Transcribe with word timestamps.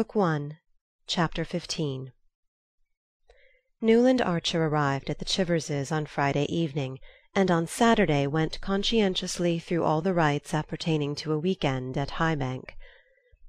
Book 0.00 0.14
One, 0.14 0.56
Chapter 1.06 1.44
XV 1.44 2.12
Newland 3.82 4.22
Archer 4.22 4.64
arrived 4.64 5.10
at 5.10 5.18
the 5.18 5.26
Chiverses 5.26 5.92
on 5.92 6.06
Friday 6.06 6.44
evening, 6.44 7.00
and 7.34 7.50
on 7.50 7.66
Saturday 7.66 8.26
went 8.26 8.62
conscientiously 8.62 9.58
through 9.58 9.84
all 9.84 10.00
the 10.00 10.14
rites 10.14 10.54
appertaining 10.54 11.14
to 11.16 11.34
a 11.34 11.38
week 11.38 11.66
end 11.66 11.98
at 11.98 12.12
High 12.12 12.34
Bank. 12.34 12.78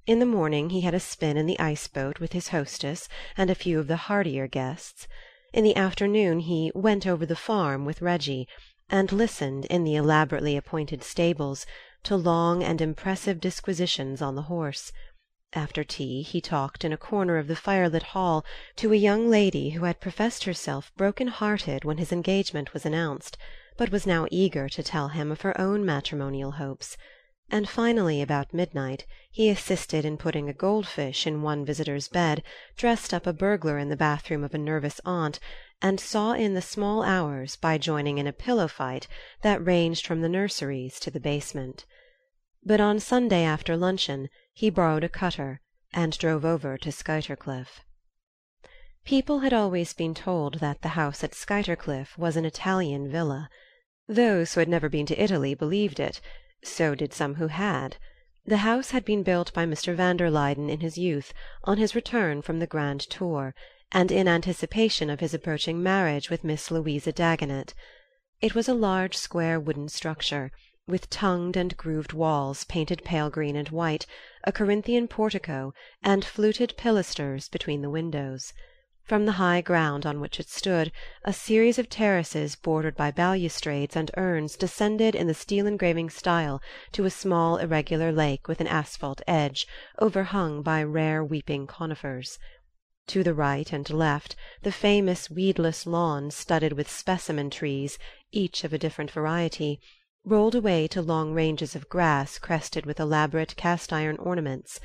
In 0.06 0.20
the 0.20 0.26
morning 0.26 0.72
he 0.72 0.82
had 0.82 0.94
a 0.94 1.00
spin 1.00 1.38
in 1.38 1.46
the 1.46 1.58
ice 1.58 1.88
boat 1.88 2.19
with 2.19 2.33
his 2.33 2.50
hostess 2.50 3.08
and 3.38 3.49
a 3.49 3.56
few 3.56 3.79
of 3.79 3.88
the 3.88 3.96
hardier 4.12 4.47
guests. 4.47 5.08
In 5.54 5.63
the 5.63 5.78
afternoon 5.78 6.42
he 6.42 6.70
"went 6.76 7.08
over 7.08 7.26
the 7.26 7.38
farm" 7.38 7.86
with 7.86 8.02
Reggie, 8.02 8.46
and 8.90 9.10
listened, 9.13 9.63
in 9.68 9.86
the 9.86 9.96
elaborately 9.96 10.58
appointed 10.58 11.02
stables, 11.02 11.65
to 12.04 12.18
long 12.18 12.62
and 12.62 12.81
impressive 12.81 13.40
disquisitions 13.40 14.22
on 14.22 14.36
the 14.36 14.49
horse. 14.52 14.92
After 15.54 15.83
tea 15.83 16.22
he 16.22 16.40
talked 16.40 16.86
in 16.86 16.94
a 16.94 16.98
corner 16.98 17.38
of 17.38 17.48
the 17.48 17.58
firelit 17.58 18.04
hall 18.16 18.46
to 18.78 18.94
a 18.94 18.96
young 18.96 19.30
lady 19.30 19.72
who 19.72 19.84
had 19.84 20.00
professed 20.00 20.46
herself 20.46 20.94
broken 20.96 21.27
hearted 21.27 21.84
when 21.84 21.98
his 21.98 22.14
engagement 22.14 22.74
was 22.74 22.86
announced, 22.86 23.38
but 23.76 23.91
was 23.91 24.08
now 24.08 24.27
eager 24.32 24.70
to 24.70 24.82
tell 24.82 25.10
him 25.10 25.30
of 25.30 25.41
her 25.41 25.60
own 25.60 25.86
matrimonial 25.86 26.52
hopes; 26.52 26.96
and 27.50 27.68
finally, 27.68 28.22
about 28.22 28.54
midnight, 28.54 29.05
he 29.30 29.50
assisted 29.50 30.05
in 30.05 30.16
putting 30.16 30.48
a 30.48 30.54
gold 30.54 30.88
fish 30.88 31.27
in 31.27 31.41
one 31.41 31.66
visitor's 31.66 32.08
bed, 32.08 32.44
dressed 32.77 33.13
up 33.13 33.27
a 33.27 33.34
burglar 33.34 33.77
in 33.77 33.90
the 33.90 33.98
bathroom 33.98 34.46
of 34.46 34.54
a 34.54 34.58
nervous 34.58 35.02
aunt, 35.04 35.38
and 35.82 35.99
saw 35.99 36.32
in 36.32 36.54
the 36.54 36.62
small 36.62 37.04
hours 37.04 37.58
by 37.58 37.77
joining 37.77 38.18
in 38.18 38.26
a 38.26 38.32
pillow 38.32 38.70
fight 38.70 39.05
that 39.41 39.62
ranged 39.66 40.08
from 40.08 40.22
the 40.22 40.30
nurseries 40.30 40.98
to 40.98 41.12
the 41.12 41.20
basement. 41.20 41.84
But 42.64 42.80
on 42.80 43.00
Sunday 43.00 43.44
after 43.44 43.76
luncheon 43.76 44.30
he 44.54 44.70
borrowed 44.70 45.04
a 45.04 45.10
cutter 45.10 45.62
and 45.94 46.16
drove 46.16 46.46
over 46.46 46.78
to 46.78 46.92
Skuytercliff. 46.92 47.82
People 49.04 49.40
had 49.40 49.52
always 49.52 49.94
been 49.94 50.13
told 50.13 50.60
that 50.60 50.84
the 50.84 50.90
house 50.90 51.24
at 51.24 51.34
Skuytercliff 51.34 52.20
was 52.20 52.38
an 52.38 52.46
Italian 52.46 53.10
villa. 53.10 53.50
Those 54.08 54.54
who 54.54 54.60
had 54.60 54.70
never 54.70 54.90
been 54.90 55.08
to 55.08 55.20
Italy 55.20 55.55
believed 55.55 56.00
it; 56.00 56.22
so 56.63 56.94
did 56.94 57.13
some 57.13 57.34
who 57.35 57.48
had. 57.48 57.98
The 58.46 58.58
house 58.58 58.91
had 58.91 59.05
been 59.05 59.24
built 59.24 59.52
by 59.54 59.66
Mr. 59.66 59.96
van 59.96 60.18
der 60.18 60.30
Luyden 60.30 60.70
in 60.70 60.82
his 60.82 61.00
youth, 61.00 61.34
on 61.63 61.80
his 61.80 61.96
return 61.96 62.44
from 62.44 62.60
the 62.60 62.68
grand 62.68 63.02
tour, 63.02 63.55
and 63.91 64.11
in 64.11 64.28
anticipation 64.28 65.09
of 65.09 65.19
his 65.19 65.33
approaching 65.33 65.81
marriage 65.81 66.30
with 66.30 66.44
Miss 66.44 66.69
Louisa 66.69 67.11
Dagonet. 67.11 67.73
It 68.39 68.53
was 68.53 68.69
a 68.69 68.75
large 68.75 69.17
square 69.17 69.59
wooden 69.59 69.89
structure, 69.89 70.52
with 70.87 71.09
tongued 71.09 71.55
and 71.55 71.77
grooved 71.77 72.11
walls 72.11 72.63
painted 72.63 73.03
pale 73.03 73.29
green 73.29 73.55
and 73.55 73.69
white, 73.69 74.05
a 74.43 74.51
Corinthian 74.51 75.07
portico, 75.07 75.73
and 76.01 76.25
fluted 76.25 76.75
pilasters 76.77 77.47
between 77.49 77.81
the 77.81 77.89
windows. 77.89 78.53
From 79.03 79.25
the 79.25 79.33
high 79.33 79.61
ground 79.61 80.05
on 80.05 80.19
which 80.19 80.39
it 80.39 80.47
stood, 80.47 80.91
a 81.23 81.33
series 81.33 81.77
of 81.77 81.89
terraces 81.89 82.55
bordered 82.55 82.95
by 82.95 83.11
balustrades 83.11 83.95
and 83.95 84.09
urns 84.15 84.55
descended 84.55 85.15
in 85.15 85.27
the 85.27 85.33
steel 85.33 85.67
engraving 85.67 86.09
style 86.09 86.61
to 86.93 87.05
a 87.05 87.09
small 87.09 87.57
irregular 87.57 88.11
lake 88.11 88.47
with 88.47 88.61
an 88.61 88.67
asphalt 88.67 89.21
edge, 89.27 89.67
overhung 89.99 90.61
by 90.61 90.81
rare 90.81 91.23
weeping 91.23 91.67
conifers. 91.67 92.39
To 93.07 93.23
the 93.23 93.33
right 93.33 93.73
and 93.73 93.89
left, 93.89 94.35
the 94.61 94.71
famous 94.71 95.29
weedless 95.29 95.85
lawn 95.85 96.31
studded 96.31 96.73
with 96.73 96.89
specimen 96.89 97.49
trees, 97.49 97.99
each 98.31 98.63
of 98.63 98.71
a 98.71 98.77
different 98.77 99.11
variety, 99.11 99.81
rolled 100.23 100.53
away 100.53 100.88
to 100.88 101.02
long 101.02 101.33
ranges 101.33 101.75
of 101.75 101.89
grass 101.89 102.38
crested 102.38 102.86
with 102.86 103.00
elaborate 103.00 103.55
cast 103.55 103.91
iron 103.91 104.16
ornaments; 104.17 104.80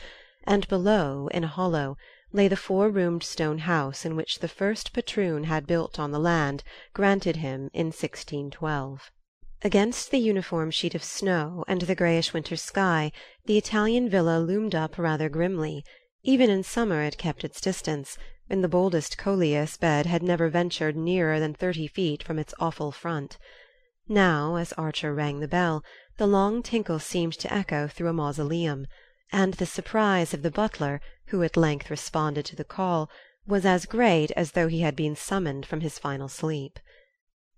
and 0.44 0.66
below, 0.66 1.28
in 1.30 1.44
a 1.44 1.46
hollow, 1.46 1.94
lay 2.32 2.48
the 2.48 2.56
four 2.56 2.88
roomed 2.88 3.22
stone 3.22 3.58
house 3.58 4.06
in 4.06 4.16
which 4.16 4.38
the 4.38 4.48
first 4.48 4.94
patroon 4.94 5.44
had 5.44 5.66
built 5.66 5.98
on 5.98 6.10
the 6.10 6.18
land 6.18 6.64
granted 6.94 7.36
him 7.36 7.68
in 7.74 7.88
1612. 7.88 9.10
Against 9.60 10.10
the 10.10 10.16
uniform 10.16 10.70
sheet 10.70 10.94
of 10.94 11.04
snow 11.04 11.66
and 11.68 11.82
the 11.82 11.94
grayish 11.94 12.32
winter 12.32 12.56
sky 12.56 13.12
the 13.44 13.58
Italian 13.58 14.08
villa 14.08 14.38
loomed 14.38 14.74
up 14.74 14.96
rather 14.96 15.28
grimly; 15.28 15.84
even 16.22 16.48
in 16.48 16.62
summer 16.62 17.02
it 17.02 17.18
kept 17.18 17.44
its 17.44 17.60
distance, 17.60 18.16
when 18.46 18.62
the 18.62 18.68
boldest 18.68 19.18
coleus 19.18 19.76
bed 19.76 20.06
had 20.06 20.22
never 20.22 20.48
ventured 20.48 20.96
nearer 20.96 21.38
than 21.38 21.52
thirty 21.52 21.86
feet 21.86 22.22
from 22.22 22.38
its 22.38 22.54
awful 22.58 22.90
front. 22.90 23.36
Now, 24.08 24.54
as 24.54 24.72
Archer 24.74 25.12
rang 25.12 25.40
the 25.40 25.48
bell, 25.48 25.82
the 26.16 26.28
long 26.28 26.62
tinkle 26.62 27.00
seemed 27.00 27.32
to 27.40 27.52
echo 27.52 27.88
through 27.88 28.06
a 28.06 28.12
mausoleum, 28.12 28.86
and 29.32 29.54
the 29.54 29.66
surprise 29.66 30.32
of 30.32 30.42
the 30.42 30.50
butler, 30.50 31.00
who 31.26 31.42
at 31.42 31.56
length 31.56 31.90
responded 31.90 32.44
to 32.46 32.54
the 32.54 32.62
call, 32.62 33.10
was 33.48 33.66
as 33.66 33.84
great 33.84 34.30
as 34.32 34.52
though 34.52 34.68
he 34.68 34.82
had 34.82 34.94
been 34.94 35.16
summoned 35.16 35.66
from 35.66 35.80
his 35.80 35.98
final 35.98 36.28
sleep. 36.28 36.78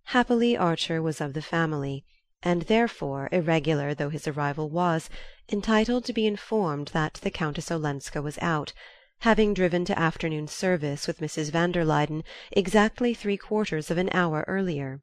Happily 0.05 0.57
Archer 0.57 1.03
was 1.03 1.21
of 1.21 1.35
the 1.35 1.43
family, 1.43 2.07
and 2.43 2.63
therefore, 2.63 3.29
irregular 3.31 3.93
though 3.93 4.09
his 4.09 4.27
arrival 4.27 4.71
was, 4.71 5.11
entitled 5.51 6.07
to 6.07 6.15
be 6.15 6.27
informed 6.27 6.89
that 6.89 7.15
the 7.23 7.31
Countess 7.31 7.71
Olenska 7.71 8.23
was 8.23 8.39
out, 8.41 8.73
having 9.19 9.53
driven 9.53 9.85
to 9.85 9.99
afternoon 9.99 10.49
service 10.49 11.07
with 11.07 11.21
Mrs. 11.21 11.51
van 11.51 11.73
der 11.73 11.85
Luyden 11.85 12.25
exactly 12.53 13.13
three 13.13 13.37
quarters 13.37 13.91
of 13.91 13.99
an 13.99 14.09
hour 14.15 14.47
earlier. 14.49 15.03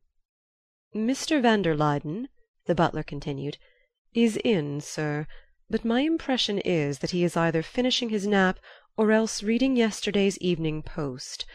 "Mr. 0.98 1.42
van 1.42 1.62
der 1.62 1.76
Luyden," 1.76 2.30
the 2.68 2.74
butler 2.74 3.04
continued, 3.04 3.58
"is 4.14 4.38
in, 4.46 4.80
sir, 4.80 5.28
but 5.70 5.84
my 5.84 6.00
impression 6.00 6.58
is 6.60 7.00
that 7.00 7.12
he 7.12 7.26
is 7.26 7.36
either 7.36 7.62
finishing 7.62 8.08
his 8.08 8.26
nap 8.26 8.60
or 8.96 9.12
else 9.12 9.44
reading 9.44 9.76
yesterday's 9.76 10.38
Evening 10.38 10.82
Post. 10.82 11.46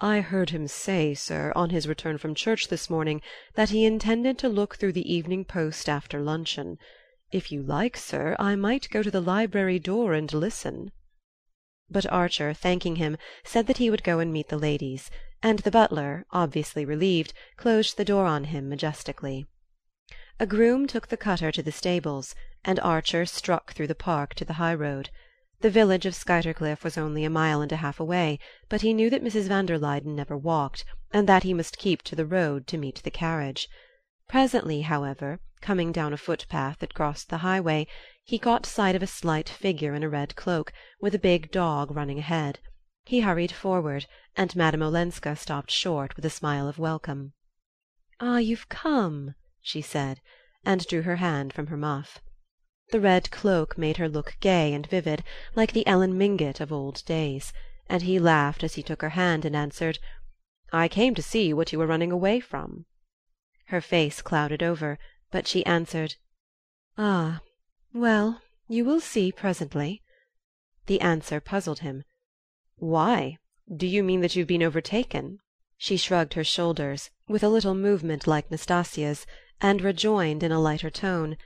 I 0.00 0.18
heard 0.22 0.50
him 0.50 0.66
say, 0.66 1.14
sir, 1.14 1.52
on 1.54 1.70
his 1.70 1.86
return 1.86 2.18
from 2.18 2.34
church 2.34 2.66
this 2.66 2.90
morning, 2.90 3.22
that 3.54 3.70
he 3.70 3.84
intended 3.84 4.38
to 4.38 4.48
look 4.48 4.74
through 4.74 4.94
the 4.94 5.14
Evening 5.14 5.44
Post 5.44 5.88
after 5.88 6.18
luncheon. 6.20 6.76
If 7.30 7.52
you 7.52 7.62
like, 7.62 7.96
sir, 7.96 8.34
I 8.40 8.56
might 8.56 8.90
go 8.90 9.04
to 9.04 9.10
the 9.12 9.20
library 9.20 9.78
door 9.78 10.14
and 10.14 10.32
listen." 10.34 10.90
But 11.88 12.10
Archer, 12.10 12.52
thanking 12.54 12.96
him, 12.96 13.18
said 13.44 13.68
that 13.68 13.78
he 13.78 13.88
would 13.88 14.02
go 14.02 14.18
and 14.18 14.32
meet 14.32 14.48
the 14.48 14.58
ladies 14.58 15.12
and 15.42 15.60
the 15.60 15.70
butler, 15.70 16.24
obviously 16.30 16.84
relieved, 16.84 17.32
closed 17.56 17.96
the 17.96 18.04
door 18.04 18.26
on 18.26 18.44
him 18.44 18.68
majestically. 18.68 19.46
A 20.38 20.46
groom 20.46 20.86
took 20.86 21.08
the 21.08 21.16
cutter 21.16 21.52
to 21.52 21.62
the 21.62 21.72
stables, 21.72 22.34
and 22.64 22.78
Archer 22.80 23.26
struck 23.26 23.72
through 23.72 23.86
the 23.86 23.94
park 23.94 24.34
to 24.34 24.44
the 24.44 24.54
high 24.54 24.74
road. 24.74 25.10
The 25.60 25.70
village 25.70 26.06
of 26.06 26.14
Skuytercliff 26.14 26.82
was 26.82 26.96
only 26.96 27.24
a 27.24 27.30
mile 27.30 27.60
and 27.60 27.72
a 27.72 27.76
half 27.76 28.00
away, 28.00 28.38
but 28.68 28.80
he 28.80 28.94
knew 28.94 29.10
that 29.10 29.22
Mrs. 29.22 29.48
van 29.48 29.66
der 29.66 29.76
Luyden 29.76 30.16
never 30.16 30.36
walked, 30.36 30.84
and 31.12 31.28
that 31.28 31.42
he 31.42 31.52
must 31.52 31.78
keep 31.78 32.02
to 32.02 32.16
the 32.16 32.24
road 32.24 32.66
to 32.68 32.78
meet 32.78 33.02
the 33.02 33.10
carriage. 33.10 33.68
Presently, 34.28 34.82
however, 34.82 35.40
coming 35.60 35.92
down 35.92 36.12
a 36.12 36.16
footpath 36.16 36.78
that 36.78 36.94
crossed 36.94 37.28
the 37.28 37.38
highway, 37.38 37.86
he 38.24 38.38
caught 38.38 38.64
sight 38.64 38.94
of 38.94 39.02
a 39.02 39.06
slight 39.06 39.48
figure 39.48 39.94
in 39.94 40.02
a 40.02 40.08
red 40.08 40.36
cloak, 40.36 40.72
with 41.00 41.14
a 41.14 41.18
big 41.18 41.50
dog 41.50 41.90
running 41.90 42.18
ahead. 42.18 42.60
He 43.10 43.22
hurried 43.22 43.50
forward, 43.50 44.06
and 44.36 44.54
Madame 44.54 44.82
Olenska 44.82 45.34
stopped 45.34 45.72
short 45.72 46.14
with 46.14 46.24
a 46.24 46.30
smile 46.30 46.68
of 46.68 46.78
welcome. 46.78 47.32
"Ah, 48.20 48.36
you've 48.36 48.68
come," 48.68 49.34
she 49.60 49.82
said, 49.82 50.20
and 50.64 50.86
drew 50.86 51.02
her 51.02 51.16
hand 51.16 51.52
from 51.52 51.66
her 51.66 51.76
muff. 51.76 52.20
The 52.92 53.00
red 53.00 53.32
cloak 53.32 53.76
made 53.76 53.96
her 53.96 54.08
look 54.08 54.36
gay 54.38 54.72
and 54.72 54.86
vivid, 54.86 55.24
like 55.56 55.72
the 55.72 55.84
Ellen 55.88 56.16
Mingott 56.16 56.60
of 56.60 56.70
old 56.70 57.04
days, 57.04 57.52
and 57.88 58.02
he 58.02 58.20
laughed 58.20 58.62
as 58.62 58.74
he 58.74 58.82
took 58.84 59.02
her 59.02 59.08
hand 59.08 59.44
and 59.44 59.56
answered: 59.56 59.98
"I 60.72 60.86
came 60.86 61.16
to 61.16 61.20
see 61.32 61.52
what 61.52 61.72
you 61.72 61.80
were 61.80 61.88
running 61.88 62.12
away 62.12 62.38
from." 62.38 62.86
Her 63.66 63.80
face 63.80 64.22
clouded 64.22 64.62
over, 64.62 65.00
but 65.32 65.48
she 65.48 65.66
answered: 65.66 66.14
"Ah, 66.96 67.40
well, 67.92 68.40
you 68.68 68.84
will 68.84 69.00
see 69.00 69.32
presently." 69.32 70.00
The 70.86 71.00
answer 71.00 71.40
puzzled 71.40 71.80
him. 71.80 72.04
"Why? 72.82 73.36
Do 73.70 73.86
you 73.86 74.02
mean 74.02 74.22
that 74.22 74.34
you've 74.34 74.48
been 74.48 74.62
overtaken?" 74.62 75.40
She 75.76 75.98
shrugged 75.98 76.32
her 76.32 76.42
shoulders, 76.42 77.10
with 77.28 77.42
a 77.42 77.48
little 77.48 77.74
movement 77.74 78.26
like 78.26 78.50
Nastasia's, 78.50 79.26
and 79.60 79.82
rejoined 79.82 80.42
in 80.42 80.50
a 80.50 80.58
lighter 80.58 80.88
tone: 80.88 81.36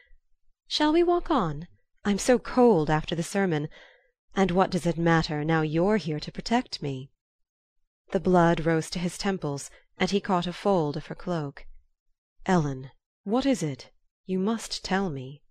"Shall 0.68 0.92
we 0.92 1.02
walk 1.02 1.32
on? 1.32 1.66
I'm 2.04 2.18
so 2.18 2.38
cold 2.38 2.88
after 2.88 3.16
the 3.16 3.24
sermon. 3.24 3.68
And 4.36 4.52
what 4.52 4.70
does 4.70 4.86
it 4.86 4.96
matter, 4.96 5.44
now 5.44 5.62
you're 5.62 5.96
here 5.96 6.20
to 6.20 6.30
protect 6.30 6.80
me?" 6.80 7.10
The 8.12 8.20
blood 8.20 8.64
rose 8.64 8.88
to 8.90 9.00
his 9.00 9.18
temples, 9.18 9.72
and 9.98 10.10
he 10.12 10.20
caught 10.20 10.46
a 10.46 10.52
fold 10.52 10.96
of 10.96 11.06
her 11.06 11.16
cloak. 11.16 11.66
"Ellen, 12.46 12.92
what 13.24 13.44
is 13.44 13.60
it? 13.60 13.90
You 14.24 14.38
must 14.38 14.84
tell 14.84 15.10
me." 15.10 15.42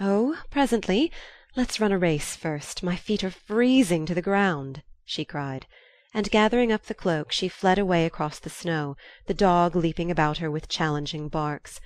"Oh, 0.00 0.42
presently. 0.50 1.12
Let's 1.56 1.80
run 1.80 1.92
a 1.92 1.98
race 1.98 2.34
first. 2.34 2.82
My 2.82 2.96
feet 2.96 3.22
are 3.22 3.30
freezing 3.30 4.04
to 4.06 4.14
the 4.14 4.20
ground!" 4.20 4.82
She 5.10 5.24
cried; 5.24 5.66
and 6.12 6.30
gathering 6.30 6.70
up 6.70 6.82
the 6.84 6.92
cloak 6.92 7.32
she 7.32 7.48
fled 7.48 7.78
away 7.78 8.04
across 8.04 8.38
the 8.38 8.50
snow, 8.50 8.94
the 9.24 9.32
dog 9.32 9.74
leaping 9.74 10.10
about 10.10 10.36
her 10.36 10.50
with 10.50 10.68
challenging 10.68 11.30
barks. 11.30 11.80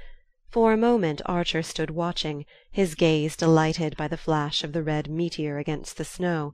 For 0.50 0.72
a 0.72 0.76
moment 0.76 1.22
Archer 1.24 1.62
stood 1.62 1.90
watching, 1.90 2.44
his 2.72 2.96
gaze 2.96 3.36
delighted 3.36 3.96
by 3.96 4.08
the 4.08 4.16
flash 4.16 4.64
of 4.64 4.72
the 4.72 4.82
red 4.82 5.08
meteor 5.08 5.58
against 5.58 5.98
the 5.98 6.04
snow; 6.04 6.52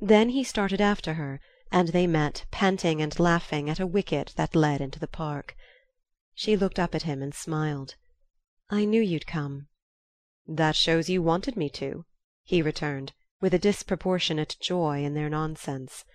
Then 0.00 0.28
he 0.28 0.44
started 0.44 0.80
after 0.80 1.14
her, 1.14 1.40
and 1.72 1.88
they 1.88 2.06
met, 2.06 2.44
panting 2.52 3.02
and 3.02 3.18
laughing, 3.18 3.68
at 3.68 3.80
a 3.80 3.84
wicket 3.88 4.34
that 4.36 4.54
led 4.54 4.80
into 4.80 5.00
the 5.00 5.08
park. 5.08 5.56
She 6.32 6.56
looked 6.56 6.78
up 6.78 6.94
at 6.94 7.02
him 7.02 7.22
and 7.24 7.34
smiled. 7.34 7.96
"I 8.70 8.84
knew 8.84 9.02
you'd 9.02 9.26
come." 9.26 9.66
"That 10.46 10.76
shows 10.76 11.10
you 11.10 11.22
wanted 11.22 11.56
me 11.56 11.68
to," 11.70 12.04
he 12.44 12.62
returned, 12.62 13.14
with 13.44 13.52
a 13.52 13.58
disproportionate 13.58 14.56
joy 14.58 15.04
in 15.04 15.12
their 15.12 15.28
nonsense. 15.28 16.06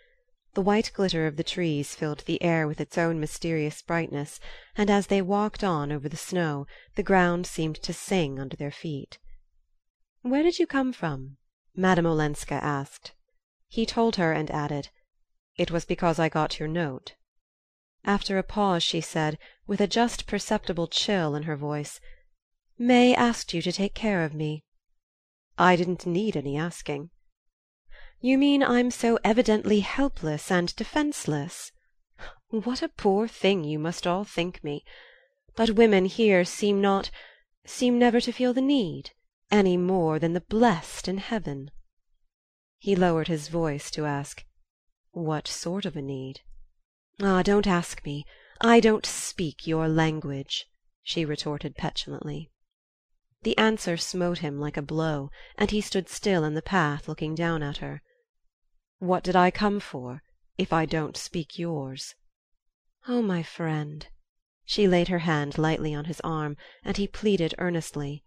The 0.55 0.63
white 0.63 0.89
glitter 0.95 1.27
of 1.27 1.35
the 1.35 1.43
trees 1.43 1.93
filled 1.93 2.21
the 2.21 2.41
air 2.41 2.67
with 2.67 2.81
its 2.81 2.97
own 2.97 3.19
mysterious 3.19 3.83
brightness, 3.83 4.39
and 4.75 4.89
as 4.89 5.05
they 5.05 5.21
walked 5.21 5.63
on 5.63 5.91
over 5.91 6.09
the 6.09 6.17
snow 6.17 6.65
the 6.95 7.03
ground 7.03 7.45
seemed 7.45 7.75
to 7.83 7.93
sing 7.93 8.39
under 8.39 8.57
their 8.57 8.71
feet. 8.71 9.19
"Where 10.23 10.41
did 10.41 10.57
you 10.57 10.65
come 10.65 10.91
from?" 10.91 11.37
Madame 11.75 12.07
Olenska 12.07 12.55
asked. 12.55 13.13
He 13.67 13.85
told 13.85 14.15
her 14.15 14.33
and 14.33 14.49
added: 14.49 14.89
"It 15.55 15.69
was 15.69 15.85
because 15.85 16.17
I 16.17 16.29
got 16.29 16.57
your 16.57 16.67
note." 16.67 17.13
After 18.03 18.39
a 18.39 18.43
pause 18.43 18.81
she 18.81 19.01
said, 19.01 19.37
with 19.67 19.79
a 19.81 19.85
just 19.87 20.25
perceptible 20.25 20.87
chill 20.87 21.35
in 21.35 21.43
her 21.43 21.55
voice: 21.55 22.01
"May 22.79 23.13
asked 23.13 23.53
you 23.53 23.61
to 23.61 23.71
take 23.71 23.93
care 23.93 24.23
of 24.25 24.33
me." 24.33 24.63
"I 25.59 25.75
didn't 25.75 26.07
need 26.07 26.35
any 26.35 26.57
asking." 26.57 27.11
"You 28.21 28.37
mean 28.37 28.61
I'm 28.61 28.91
so 28.91 29.17
evidently 29.23 29.79
helpless 29.79 30.51
and 30.51 30.75
defenseless? 30.75 31.71
What 32.49 32.81
a 32.81 32.89
poor 32.89 33.29
thing 33.29 33.63
you 33.63 33.79
must 33.79 34.05
all 34.05 34.25
think 34.25 34.61
me! 34.61 34.83
But 35.55 35.69
women 35.77 36.03
here 36.03 36.43
seem 36.43 36.81
not 36.81 37.11
seem 37.65 37.97
never 37.97 38.19
to 38.19 38.33
feel 38.33 38.53
the 38.53 38.59
need, 38.59 39.11
any 39.49 39.77
more 39.77 40.19
than 40.19 40.33
the 40.33 40.41
blest 40.41 41.07
in 41.07 41.19
heaven." 41.19 41.71
He 42.77 42.93
lowered 42.93 43.29
his 43.29 43.47
voice 43.47 43.89
to 43.91 44.05
ask: 44.05 44.43
"What 45.11 45.47
sort 45.47 45.85
of 45.85 45.95
a 45.95 46.01
need?" 46.01 46.41
"Ah, 47.21 47.41
don't 47.41 47.67
ask 47.67 48.03
me. 48.03 48.25
I 48.59 48.81
don't 48.81 49.05
speak 49.05 49.65
your 49.65 49.87
language," 49.87 50.65
she 51.03 51.23
retorted 51.23 51.77
petulantly. 51.77 52.51
The 53.43 53.57
answer 53.57 53.95
smote 53.95 54.39
him 54.39 54.59
like 54.59 54.75
a 54.75 54.81
blow, 54.81 55.31
and 55.57 55.71
he 55.71 55.79
stood 55.79 56.09
still 56.09 56.43
in 56.43 56.53
the 56.53 56.61
path 56.61 57.07
looking 57.07 57.33
down 57.33 57.63
at 57.63 57.77
her. 57.77 58.01
What 59.01 59.23
did 59.23 59.33
I 59.37 59.49
come 59.49 59.79
for, 59.79 60.23
if 60.57 60.73
I 60.73 60.85
don't 60.85 61.15
speak 61.15 61.57
yours?" 61.57 62.15
"Oh, 63.07 63.21
my 63.21 63.41
friend!" 63.43 64.05
She 64.65 64.89
laid 64.89 65.07
her 65.07 65.19
hand 65.19 65.57
lightly 65.57 65.93
on 65.95 66.03
his 66.03 66.19
arm, 66.19 66.57
and 66.83 66.97
he 66.97 67.07
pleaded 67.07 67.55
earnestly: 67.59 68.25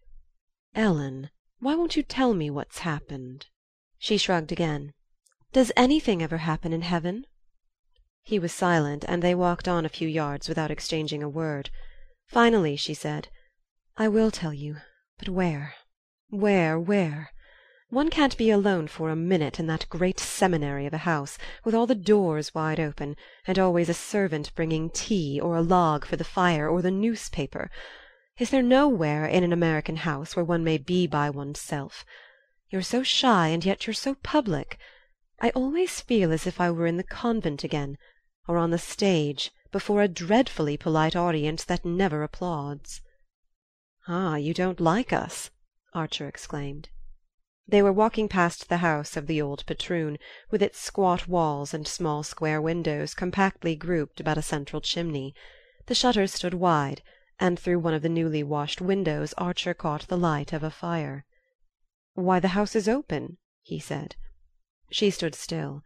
"Ellen, 0.74 1.28
why 1.58 1.74
won't 1.74 1.94
you 1.94 2.02
tell 2.02 2.32
me 2.32 2.48
what's 2.48 2.78
happened?" 2.78 3.48
She 3.98 4.16
shrugged 4.16 4.50
again. 4.50 4.94
"Does 5.52 5.72
anything 5.76 6.22
ever 6.22 6.38
happen 6.38 6.72
in 6.72 6.80
heaven?" 6.80 7.26
He 8.22 8.38
was 8.38 8.54
silent, 8.54 9.04
and 9.06 9.22
they 9.22 9.34
walked 9.34 9.69
on 9.69 9.84
a 9.84 9.90
few 9.90 10.08
yards 10.08 10.48
without 10.48 10.70
exchanging 10.70 11.22
a 11.22 11.28
word. 11.28 11.69
Finally 12.28 12.76
she 12.76 12.94
said: 12.94 13.28
"I 13.98 14.08
will 14.08 14.30
tell 14.30 14.54
you 14.54 14.78
but 15.19 15.28
where? 15.28 15.74
Where, 16.30 16.80
where? 16.80 17.30
One 17.93 18.09
can't 18.09 18.39
be 18.39 18.49
alone 18.49 18.89
for 18.89 19.11
a 19.11 19.15
minute 19.15 19.61
in 19.61 19.67
that 19.67 19.87
great 19.91 20.19
seminary 20.19 20.87
of 20.87 20.94
a 20.94 21.05
house, 21.05 21.37
with 21.62 21.75
all 21.75 21.87
the 21.87 21.94
doors 21.94 22.55
wide 22.55 22.81
open, 22.81 23.17
and 23.47 23.59
always 23.59 23.91
a 23.91 23.93
servant 23.93 24.50
bringing 24.55 24.89
tea, 24.89 25.39
or 25.39 25.56
a 25.56 25.61
log 25.61 26.06
for 26.06 26.17
the 26.17 26.25
fire, 26.25 26.67
or 26.67 26.81
the 26.81 26.91
newspaper. 26.91 27.71
Is 28.39 28.49
there 28.49 28.62
nowhere 28.62 29.27
in 29.27 29.44
an 29.44 29.53
American 29.53 29.97
house 29.97 30.35
where 30.35 30.43
one 30.43 30.65
may 30.65 30.79
be 30.79 31.06
by 31.06 31.29
one's 31.29 31.61
self? 31.61 32.06
You're 32.71 32.81
so 32.81 33.03
shy, 33.03 33.49
and 33.49 33.62
yet 33.62 33.87
you're 33.87 33.93
so 33.93 34.15
public. 34.15 34.79
I 35.39 35.50
always 35.50 36.00
feel 36.00 36.33
as 36.33 36.47
if 36.47 36.62
I 36.62 36.71
were 36.71 36.87
in 36.87 36.97
the 36.97 37.05
convent 37.05 37.62
again, 37.62 37.99
or 38.49 38.56
on 38.56 38.71
the 38.71 38.79
stage, 38.79 39.50
before 39.71 40.00
a 40.00 40.09
dreadfully 40.09 40.79
polite 40.79 41.15
audience 41.15 41.62
that 41.65 41.85
never 41.85 42.23
applauds." 42.23 43.03
"Ah, 44.09 44.37
you 44.37 44.55
don't 44.55 44.81
like 44.81 45.12
us!" 45.12 45.50
Archer 45.93 46.27
exclaimed. 46.27 46.89
They 47.72 47.80
were 47.80 47.90
walking 47.90 48.28
past 48.28 48.69
the 48.69 48.84
house 48.84 49.16
of 49.16 49.26
the 49.26 49.40
old 49.40 49.64
patroon, 49.64 50.19
with 50.50 50.60
its 50.60 50.78
squat 50.78 51.26
walls 51.26 51.72
and 51.72 51.88
small 51.88 52.22
square 52.22 52.60
windows 52.60 53.14
compactly 53.14 53.74
grouped 53.76 54.20
about 54.20 54.36
a 54.36 54.42
central 54.42 54.82
chimney. 54.82 55.34
The 55.86 55.94
shutters 55.94 56.34
stood 56.34 56.52
wide, 56.52 57.00
and 57.40 57.58
through 57.58 57.78
one 57.78 57.94
of 57.94 58.02
the 58.02 58.10
newly 58.10 58.42
washed 58.42 58.82
windows 58.82 59.32
Archer 59.38 59.72
caught 59.72 60.06
the 60.08 60.19
light 60.19 60.52
of 60.52 60.62
a 60.62 60.70
fire. 60.70 61.24
"Why, 62.12 62.40
the 62.40 62.48
house 62.48 62.76
is 62.76 62.90
open," 62.90 63.38
he 63.62 63.78
said. 63.78 64.16
She 64.90 65.08
stood 65.08 65.34
still. 65.34 65.82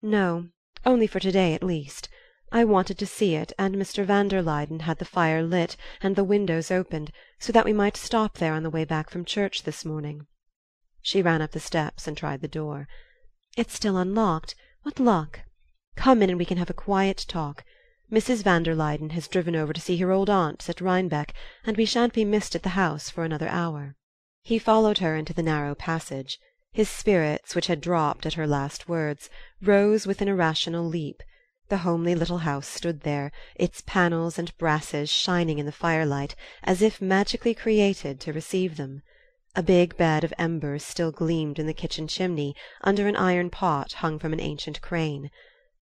"No, 0.00 0.48
only 0.86 1.06
for 1.06 1.20
to 1.20 1.30
day 1.30 1.52
at 1.52 1.62
least. 1.62 2.08
I 2.50 2.64
wanted 2.64 2.96
to 2.96 3.04
see 3.04 3.34
it, 3.34 3.52
and 3.58 3.74
Mr. 3.74 4.06
van 4.06 4.28
der 4.28 4.40
Luyden 4.40 4.80
had 4.80 4.96
the 4.96 5.04
fire 5.04 5.42
lit 5.42 5.76
and 6.00 6.16
the 6.16 6.24
windows 6.24 6.70
opened, 6.70 7.12
so 7.38 7.52
that 7.52 7.66
we 7.66 7.74
might 7.74 7.98
stop 7.98 8.38
there 8.38 8.54
on 8.54 8.62
the 8.62 8.70
way 8.70 8.86
back 8.86 9.10
from 9.10 9.26
church 9.26 9.64
this 9.64 9.84
morning. 9.84 10.26
She 11.02 11.22
ran 11.22 11.40
up 11.40 11.52
the 11.52 11.60
steps 11.60 12.06
and 12.06 12.14
tried 12.14 12.42
the 12.42 12.46
door. 12.46 12.86
"It's 13.56 13.72
still 13.72 13.96
unlocked. 13.96 14.54
What 14.82 15.00
luck! 15.00 15.40
Come 15.96 16.22
in 16.22 16.28
and 16.28 16.38
we 16.38 16.44
can 16.44 16.58
have 16.58 16.68
a 16.68 16.74
quiet 16.74 17.24
talk. 17.26 17.64
Mrs. 18.12 18.42
van 18.42 18.64
der 18.64 18.74
Luyden 18.74 19.12
has 19.12 19.26
driven 19.26 19.56
over 19.56 19.72
to 19.72 19.80
see 19.80 19.96
her 19.96 20.10
old 20.12 20.28
aunts 20.28 20.68
at 20.68 20.82
Rhinebeck, 20.82 21.32
and 21.64 21.78
we 21.78 21.86
shan't 21.86 22.12
be 22.12 22.26
missed 22.26 22.54
at 22.54 22.62
the 22.62 22.76
house 22.76 23.08
for 23.08 23.24
another 23.24 23.48
hour." 23.48 23.96
He 24.42 24.58
followed 24.58 24.98
her 24.98 25.16
into 25.16 25.32
the 25.32 25.42
narrow 25.42 25.74
passage. 25.74 26.38
His 26.70 26.90
spirits, 26.90 27.54
which 27.54 27.68
had 27.68 27.80
dropped 27.80 28.26
at 28.26 28.34
her 28.34 28.46
last 28.46 28.86
words, 28.86 29.30
rose 29.62 30.06
with 30.06 30.20
an 30.20 30.28
irrational 30.28 30.84
leap. 30.84 31.22
The 31.70 31.78
homely 31.78 32.14
little 32.14 32.44
house 32.44 32.66
stood 32.66 33.04
there, 33.04 33.32
its 33.54 33.80
panels 33.80 34.38
and 34.38 34.54
brasses 34.58 35.08
shining 35.08 35.58
in 35.58 35.64
the 35.64 35.72
firelight, 35.72 36.36
as 36.62 36.82
if 36.82 37.00
magically 37.00 37.54
created 37.54 38.20
to 38.20 38.34
receive 38.34 38.76
them. 38.76 39.00
A 39.56 39.64
big 39.64 39.96
bed 39.96 40.22
of 40.22 40.32
embers 40.38 40.84
still 40.84 41.10
gleamed 41.10 41.58
in 41.58 41.66
the 41.66 41.74
kitchen 41.74 42.06
chimney, 42.06 42.54
under 42.82 43.08
an 43.08 43.16
iron 43.16 43.50
pot 43.50 43.94
hung 43.94 44.16
from 44.20 44.32
an 44.32 44.38
ancient 44.38 44.80
crane. 44.80 45.28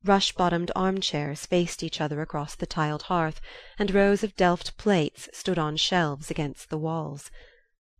Rush 0.03 0.33
bottomed 0.33 0.71
arm 0.75 1.03
chairs 1.03 1.45
faced 1.45 1.83
each 1.83 2.01
other 2.01 2.23
across 2.23 2.55
the 2.55 2.65
tiled 2.65 3.03
hearth, 3.03 3.43
and 3.79 3.93
rows 3.93 4.25
of 4.25 4.35
Delft 4.37 4.79
plates 4.79 5.29
stood 5.35 5.59
on 5.59 5.77
shelves 5.77 6.31
against 6.31 6.71
the 6.71 6.79
walls. 6.79 7.31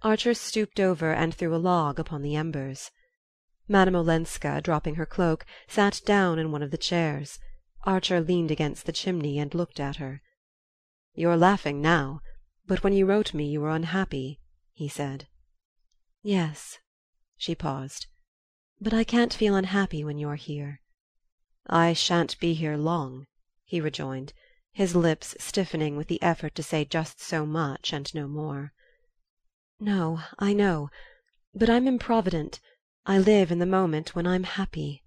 Archer 0.01 0.33
stooped 0.33 0.81
over 0.81 1.13
and 1.13 1.35
threw 1.35 1.55
a 1.55 1.61
log 1.61 1.99
upon 1.99 2.23
the 2.23 2.35
embers. 2.35 2.91
Madame 3.69 3.95
Olenska, 3.97 4.63
dropping 4.63 4.95
her 4.95 5.05
cloak, 5.05 5.45
sat 5.67 6.01
down 6.07 6.39
in 6.39 6.51
one 6.51 6.63
of 6.63 6.71
the 6.71 6.79
chairs. 6.79 7.39
Archer 7.85 8.23
leaned 8.23 8.51
against 8.51 8.87
the 8.87 8.93
chimney 8.93 9.39
and 9.39 9.55
looked 9.55 9.81
at 9.81 9.97
her. 9.97 10.23
"You're 11.13 11.37
laughing 11.37 11.83
now, 11.83 12.23
but 12.67 12.83
when 12.83 12.95
you 12.95 13.05
wrote 13.05 13.35
me 13.35 13.45
you 13.45 13.61
were 13.61 13.69
unhappy," 13.69 14.41
he 14.73 14.89
said. 14.89 15.27
"Yes." 16.25 16.81
She 17.37 17.55
paused. 17.55 18.09
"But 18.81 18.93
I 18.93 19.05
can't 19.05 19.33
feel 19.33 19.55
unhappy 19.55 20.03
when 20.03 20.19
you're 20.19 20.35
here." 20.35 20.81
"I 21.69 21.93
shan't 21.93 22.41
be 22.41 22.55
here 22.55 22.77
long," 22.77 23.29
he 23.63 23.81
rejoined, 23.81 24.33
his 24.73 24.97
lips 24.97 25.37
stiffening 25.39 25.97
with 25.97 26.09
the 26.09 26.21
effort 26.21 26.57
to 26.57 26.63
say 26.65 26.85
just 26.85 27.21
so 27.21 27.47
much 27.47 27.93
and 27.93 28.13
no 28.17 28.27
more. 28.27 28.73
"No, 29.79 30.21
I 30.41 30.55
know. 30.55 30.91
But 31.55 31.71
I'm 31.71 31.87
improvident. 31.87 32.59
I 33.07 33.19
live 33.19 33.53
in 33.53 33.61
the 33.61 33.65
moment 33.65 34.17
when 34.17 34.27
I'm 34.27 34.43
happy." 34.43 35.05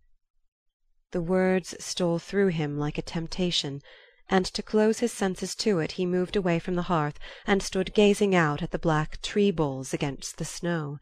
The 1.12 1.22
words 1.22 1.75
stole 1.84 2.20
through 2.20 2.51
him 2.56 2.77
like 2.77 2.98
a 2.98 3.01
temptation, 3.01 3.82
and 4.31 4.45
to 4.45 4.63
close 4.63 5.00
his 5.00 5.11
senses 5.11 5.53
to 5.53 5.79
it 5.79 5.91
he 5.93 6.05
moved 6.05 6.38
away 6.38 6.57
from 6.57 6.75
the 6.75 6.83
hearth 6.83 7.19
and 7.45 7.61
stood 7.61 7.93
gazing 7.93 8.33
out 8.33 8.61
at 8.61 8.71
the 8.71 8.79
black 8.79 9.21
tree 9.21 9.51
boles 9.51 9.93
against 9.93 10.38
the 10.38 10.45
snow. 10.45 10.97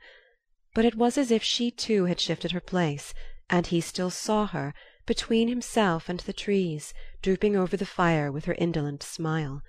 But 0.73 0.83
it 0.83 0.95
was 0.95 1.15
as 1.15 1.29
if 1.29 1.43
she 1.43 1.69
too 1.69 2.05
had 2.05 2.19
shifted 2.19 2.53
her 2.53 2.59
place, 2.59 3.13
and 3.47 3.67
he 3.67 3.81
still 3.81 4.09
saw 4.09 4.47
her, 4.47 4.73
between 5.05 5.47
himself 5.47 6.09
and 6.09 6.19
the 6.21 6.33
trees, 6.33 6.91
drooping 7.21 7.55
over 7.55 7.77
the 7.77 7.85
fire 7.85 8.31
with 8.31 8.45
her 8.45 8.55
indolent 8.55 9.03
smile. 9.03 9.61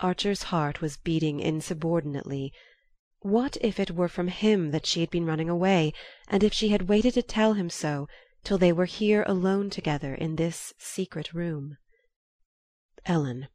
Archer's 0.00 0.44
heart 0.44 0.82
was 0.82 0.98
beating 0.98 1.40
insubordinately. 1.40 2.52
What 3.20 3.56
if 3.62 3.80
it 3.80 3.92
were 3.92 4.08
from 4.08 4.28
him 4.28 4.72
that 4.72 4.84
she 4.84 5.00
had 5.00 5.10
been 5.10 5.24
running 5.24 5.48
away, 5.48 5.94
and 6.28 6.44
if 6.44 6.52
she 6.52 6.68
had 6.68 6.88
waited 6.88 7.14
to 7.14 7.22
tell 7.22 7.54
him 7.54 7.70
so 7.70 8.08
till 8.42 8.58
they 8.58 8.72
were 8.72 8.84
here 8.84 9.24
alone 9.26 9.70
together 9.70 10.14
in 10.14 10.36
this 10.36 10.74
secret 10.76 11.32
room? 11.32 11.78
"Ellen, 13.06 13.48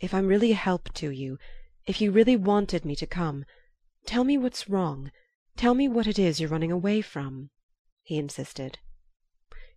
if 0.00 0.14
I'm 0.14 0.28
really 0.28 0.52
a 0.52 0.54
help 0.54 0.94
to 0.94 1.10
you, 1.10 1.38
if 1.84 2.00
you 2.00 2.10
really 2.10 2.36
wanted 2.36 2.86
me 2.86 2.96
to 2.96 3.06
come, 3.06 3.44
tell 4.06 4.24
me 4.24 4.38
what's 4.38 4.66
wrong, 4.66 5.12
tell 5.58 5.74
me 5.74 5.88
what 5.88 6.06
it 6.06 6.18
is 6.18 6.40
you're 6.40 6.48
running 6.48 6.72
away 6.72 7.02
from," 7.02 7.50
he 8.02 8.16
insisted. 8.16 8.78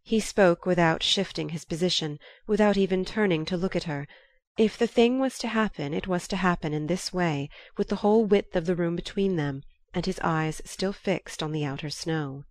He 0.02 0.22
spoke 0.22 0.66
without 0.66 1.04
shifting 1.04 1.50
his 1.50 1.66
position, 1.66 2.20
without 2.48 2.78
even 2.78 3.04
turning 3.04 3.44
to 3.48 3.58
look 3.58 3.76
at 3.76 3.84
her. 3.84 4.08
If 4.56 4.78
the 4.78 4.88
thing 4.88 5.20
was 5.20 5.38
to 5.40 5.50
happen 5.50 5.94
it 5.94 6.08
was 6.08 6.26
to 6.30 6.38
happen 6.38 6.74
in 6.74 6.88
this 6.88 7.12
way, 7.12 7.50
with 7.76 7.90
the 7.90 7.98
whole 7.98 8.24
width 8.24 8.56
of 8.56 8.66
the 8.66 8.78
room 8.78 8.96
between 8.96 9.36
them, 9.36 9.64
and 9.94 10.06
his 10.06 10.22
eyes 10.22 10.62
still 10.64 10.94
fixed 10.94 11.44
on 11.44 11.52
the 11.52 11.66
outer 11.66 11.90
snow. 11.90 12.46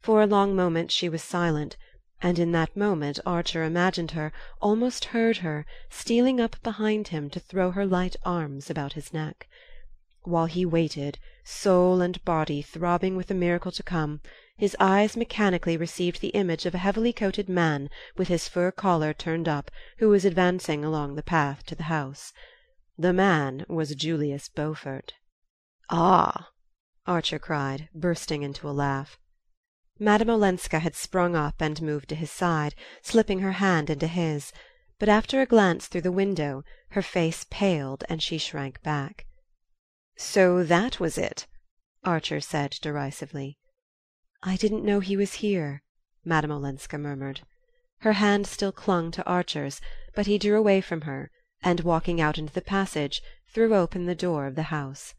For 0.00 0.22
a 0.22 0.26
long 0.26 0.56
moment 0.56 0.90
she 0.92 1.10
was 1.10 1.22
silent, 1.22 1.76
and 2.20 2.36
in 2.40 2.50
that 2.50 2.76
moment 2.76 3.20
Archer 3.24 3.62
imagined 3.62 4.10
her, 4.10 4.32
almost 4.60 5.04
heard 5.14 5.36
her, 5.36 5.64
stealing 5.88 6.40
up 6.40 6.60
behind 6.64 7.06
him 7.08 7.30
to 7.30 7.38
throw 7.38 7.70
her 7.70 7.86
light 7.86 8.16
arms 8.24 8.68
about 8.68 8.94
his 8.94 9.12
neck. 9.12 9.46
While 10.22 10.46
he 10.46 10.66
waited, 10.66 11.20
soul 11.44 12.00
and 12.00 12.24
body 12.24 12.60
throbbing 12.60 13.14
with 13.14 13.28
the 13.28 13.34
miracle 13.34 13.70
to 13.70 13.84
come, 13.84 14.20
his 14.56 14.74
eyes 14.80 15.16
mechanically 15.16 15.76
received 15.76 16.20
the 16.20 16.30
image 16.30 16.66
of 16.66 16.74
a 16.74 16.78
heavily 16.78 17.12
coated 17.12 17.48
man 17.48 17.88
with 18.16 18.26
his 18.26 18.48
fur 18.48 18.72
collar 18.72 19.14
turned 19.14 19.46
up 19.48 19.70
who 19.98 20.08
was 20.08 20.24
advancing 20.24 20.84
along 20.84 21.14
the 21.14 21.22
path 21.22 21.64
to 21.66 21.76
the 21.76 21.84
house. 21.84 22.32
The 22.98 23.12
man 23.12 23.64
was 23.68 23.94
Julius 23.94 24.48
Beaufort. 24.48 25.14
"Ah!" 25.88 26.48
Archer 27.06 27.38
cried, 27.38 27.88
bursting 27.94 28.42
into 28.42 28.68
a 28.68 28.72
laugh. 28.74 29.20
Madame 30.00 30.30
Olenska 30.30 30.78
had 30.78 30.94
sprung 30.94 31.34
up 31.34 31.60
and 31.60 31.82
moved 31.82 32.08
to 32.08 32.14
his 32.14 32.30
side, 32.30 32.72
slipping 33.02 33.40
her 33.40 33.50
hand 33.58 33.90
into 33.90 34.06
his; 34.06 34.52
but 35.00 35.08
after 35.08 35.40
a 35.40 35.46
glance 35.46 35.88
through 35.88 36.02
the 36.02 36.12
window 36.12 36.62
her 36.90 37.02
face 37.02 37.44
paled 37.50 38.04
and 38.08 38.22
she 38.22 38.38
shrank 38.38 38.80
back. 38.84 39.26
"So 40.16 40.62
that 40.62 41.00
was 41.00 41.18
it?" 41.18 41.48
Archer 42.04 42.40
said 42.40 42.78
derisively. 42.80 43.58
"I 44.40 44.54
didn't 44.54 44.84
know 44.84 45.00
he 45.00 45.16
was 45.16 45.34
here," 45.42 45.82
Madame 46.24 46.52
Olenska 46.52 46.96
murmured. 46.96 47.40
Her 48.02 48.12
hand 48.12 48.46
still 48.46 48.70
clung 48.70 49.10
to 49.10 49.24
Archer's, 49.26 49.80
but 50.14 50.26
he 50.26 50.38
drew 50.38 50.56
away 50.56 50.80
from 50.80 51.00
her, 51.00 51.32
and 51.60 51.80
walking 51.80 52.20
out 52.20 52.38
into 52.38 52.52
the 52.52 52.62
passage 52.62 53.20
threw 53.52 53.74
open 53.74 54.06
the 54.06 54.14
door 54.14 54.46
of 54.46 54.54
the 54.54 54.70
house. 54.70 55.14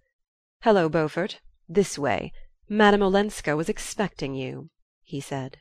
"Hello, 0.61 0.87
Beaufort! 0.87 1.41
This 1.67 1.97
way. 1.99 2.31
Madame 2.71 3.01
Olenska 3.01 3.57
was 3.57 3.67
expecting 3.67 4.35
you," 4.35 4.69
he 5.01 5.19
said. 5.19 5.57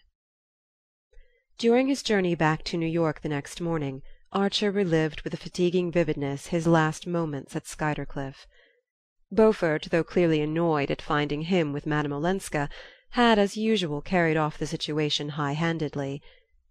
During 1.57 1.89
his 1.89 2.03
journey 2.03 2.35
back 2.35 2.63
to 2.65 2.77
New 2.77 2.85
York 2.87 3.23
the 3.23 3.31
next 3.31 3.63
morning 3.63 4.03
Archer 4.31 4.71
relived 4.71 5.23
with 5.23 5.33
a 5.33 5.39
fatiguing 5.39 5.91
vividness 5.91 6.49
his 6.49 6.67
last 6.67 7.07
moments 7.07 7.57
at 7.57 7.67
Skuytercliff. 7.67 8.47
Beaufort, 9.33 9.89
though 9.91 10.05
clearly 10.05 10.43
annoyed 10.43 10.91
at 10.91 11.01
finding 11.01 11.45
him 11.45 11.73
with 11.73 11.87
Madame 11.87 12.13
Olenska, 12.13 12.69
had 13.13 13.39
as 13.39 13.57
usual 13.57 14.03
carried 14.03 14.37
off 14.37 14.59
the 14.59 14.67
situation 14.67 15.31
high 15.31 15.53
handedly. 15.53 16.21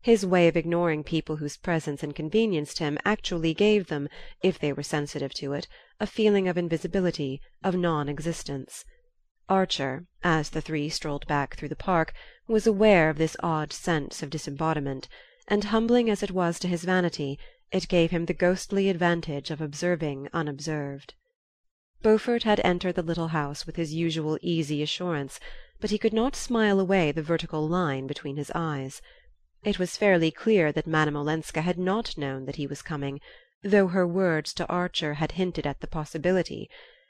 His 0.02 0.24
way 0.24 0.48
of 0.48 0.56
ignoring 0.56 1.04
people 1.04 1.38
whose 1.38 1.58
presence 1.58 2.04
inconvenienced 2.04 2.78
him 2.78 3.00
actually 3.04 3.56
gave 3.56 3.88
them, 3.88 4.08
if 4.44 4.60
they 4.60 4.72
were 4.72 4.84
sensitive 4.84 5.34
to 5.34 5.54
it, 5.54 5.68
a 6.00 6.06
feeling 6.06 6.48
of 6.48 6.60
invisibility, 6.60 7.42
of 7.64 7.76
non 7.76 8.08
existence. 8.08 8.86
Archer, 9.50 10.06
as 10.26 10.50
the 10.50 10.60
three 10.60 10.90
strolled 10.90 11.26
back 11.26 11.56
through 11.56 11.70
the 11.70 11.76
park, 11.78 12.14
was 12.48 12.68
aware 12.68 13.10
of 13.10 13.18
this 13.18 13.38
odd 13.42 13.72
sense 13.72 14.22
of 14.22 14.30
disembodiment, 14.30 15.08
and 15.48 15.64
humbling 15.64 16.10
as 16.10 16.22
it 16.22 16.32
was 16.32 16.60
to 16.60 16.68
his 16.68 16.84
vanity, 16.84 17.40
it 17.72 17.88
gave 17.88 18.12
him 18.12 18.26
the 18.26 18.34
ghostly 18.34 18.90
advantage 18.90 19.50
of 19.50 19.62
observing 19.62 20.28
unobserved. 20.34 21.14
Beaufort 22.02 22.44
had 22.44 22.60
entered 22.66 22.96
the 22.96 23.02
little 23.02 23.30
house 23.30 23.66
with 23.66 23.78
his 23.78 23.94
usual 23.94 24.38
easy 24.42 24.82
assurance, 24.82 25.40
but 25.80 25.92
he 25.92 25.98
could 25.98 26.12
not 26.12 26.36
smile 26.36 26.78
away 26.78 27.14
the 27.14 27.24
vertical 27.24 27.66
line 27.66 28.06
between 28.06 28.36
his 28.36 28.52
eyes. 28.54 29.02
It 29.64 29.80
was 29.80 29.96
fairly 29.96 30.30
clear 30.30 30.74
that 30.74 30.88
Madame 30.88 31.16
Olenska 31.16 31.62
had 31.62 31.80
not 31.80 32.18
known 32.18 32.44
that 32.48 32.58
he 32.58 32.68
was 32.68 32.82
coming, 32.82 33.22
though 33.64 33.88
her 33.88 34.06
words 34.06 34.54
to 34.56 34.68
Archer 34.68 35.14
had 35.14 35.32
hinted 35.32 35.66
at 35.66 35.80
the 35.80 35.88
possibility. 35.88 36.70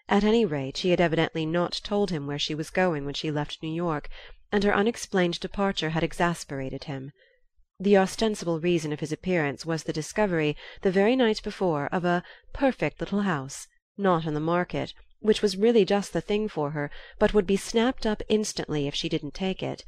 At 0.10 0.24
any 0.24 0.46
rate 0.46 0.78
she 0.78 0.92
had 0.92 1.02
evidently 1.02 1.46
not 1.46 1.82
told 1.84 2.12
him 2.12 2.28
where 2.28 2.40
she 2.40 2.56
was 2.56 2.70
going 2.70 3.04
when 3.04 3.14
she 3.14 3.30
left 3.30 3.62
New 3.62 3.74
York, 3.74 4.08
and 4.54 4.64
her 4.64 4.74
unexplained 4.74 5.38
departure 5.42 5.90
had 5.90 6.02
exasperated 6.02 6.86
him. 6.86 7.12
The 7.78 7.98
ostensible 7.98 8.62
reason 8.62 8.94
of 8.94 9.02
his 9.02 9.12
appearance 9.12 9.66
was 9.66 9.84
the 9.84 9.92
discovery, 9.92 10.56
the 10.82 10.92
very 10.92 11.18
night 11.18 11.44
before, 11.44 11.88
of 11.88 12.06
a 12.06 12.24
"perfect 12.54 13.02
little 13.02 13.24
house" 13.24 13.68
not 13.98 14.26
on 14.26 14.34
the 14.34 14.40
market, 14.40 14.94
which 15.20 15.42
was 15.42 15.58
really 15.58 15.84
just 15.84 16.14
the 16.14 16.22
thing 16.22 16.48
for 16.48 16.70
her, 16.72 16.90
but 17.20 17.34
would 17.34 17.46
be 17.46 17.58
snapped 17.58 18.06
up 18.06 18.22
instantly 18.30 18.88
if 18.88 18.96
she 18.96 19.10
didn't 19.10 19.34
take 19.34 19.62
it; 19.62 19.84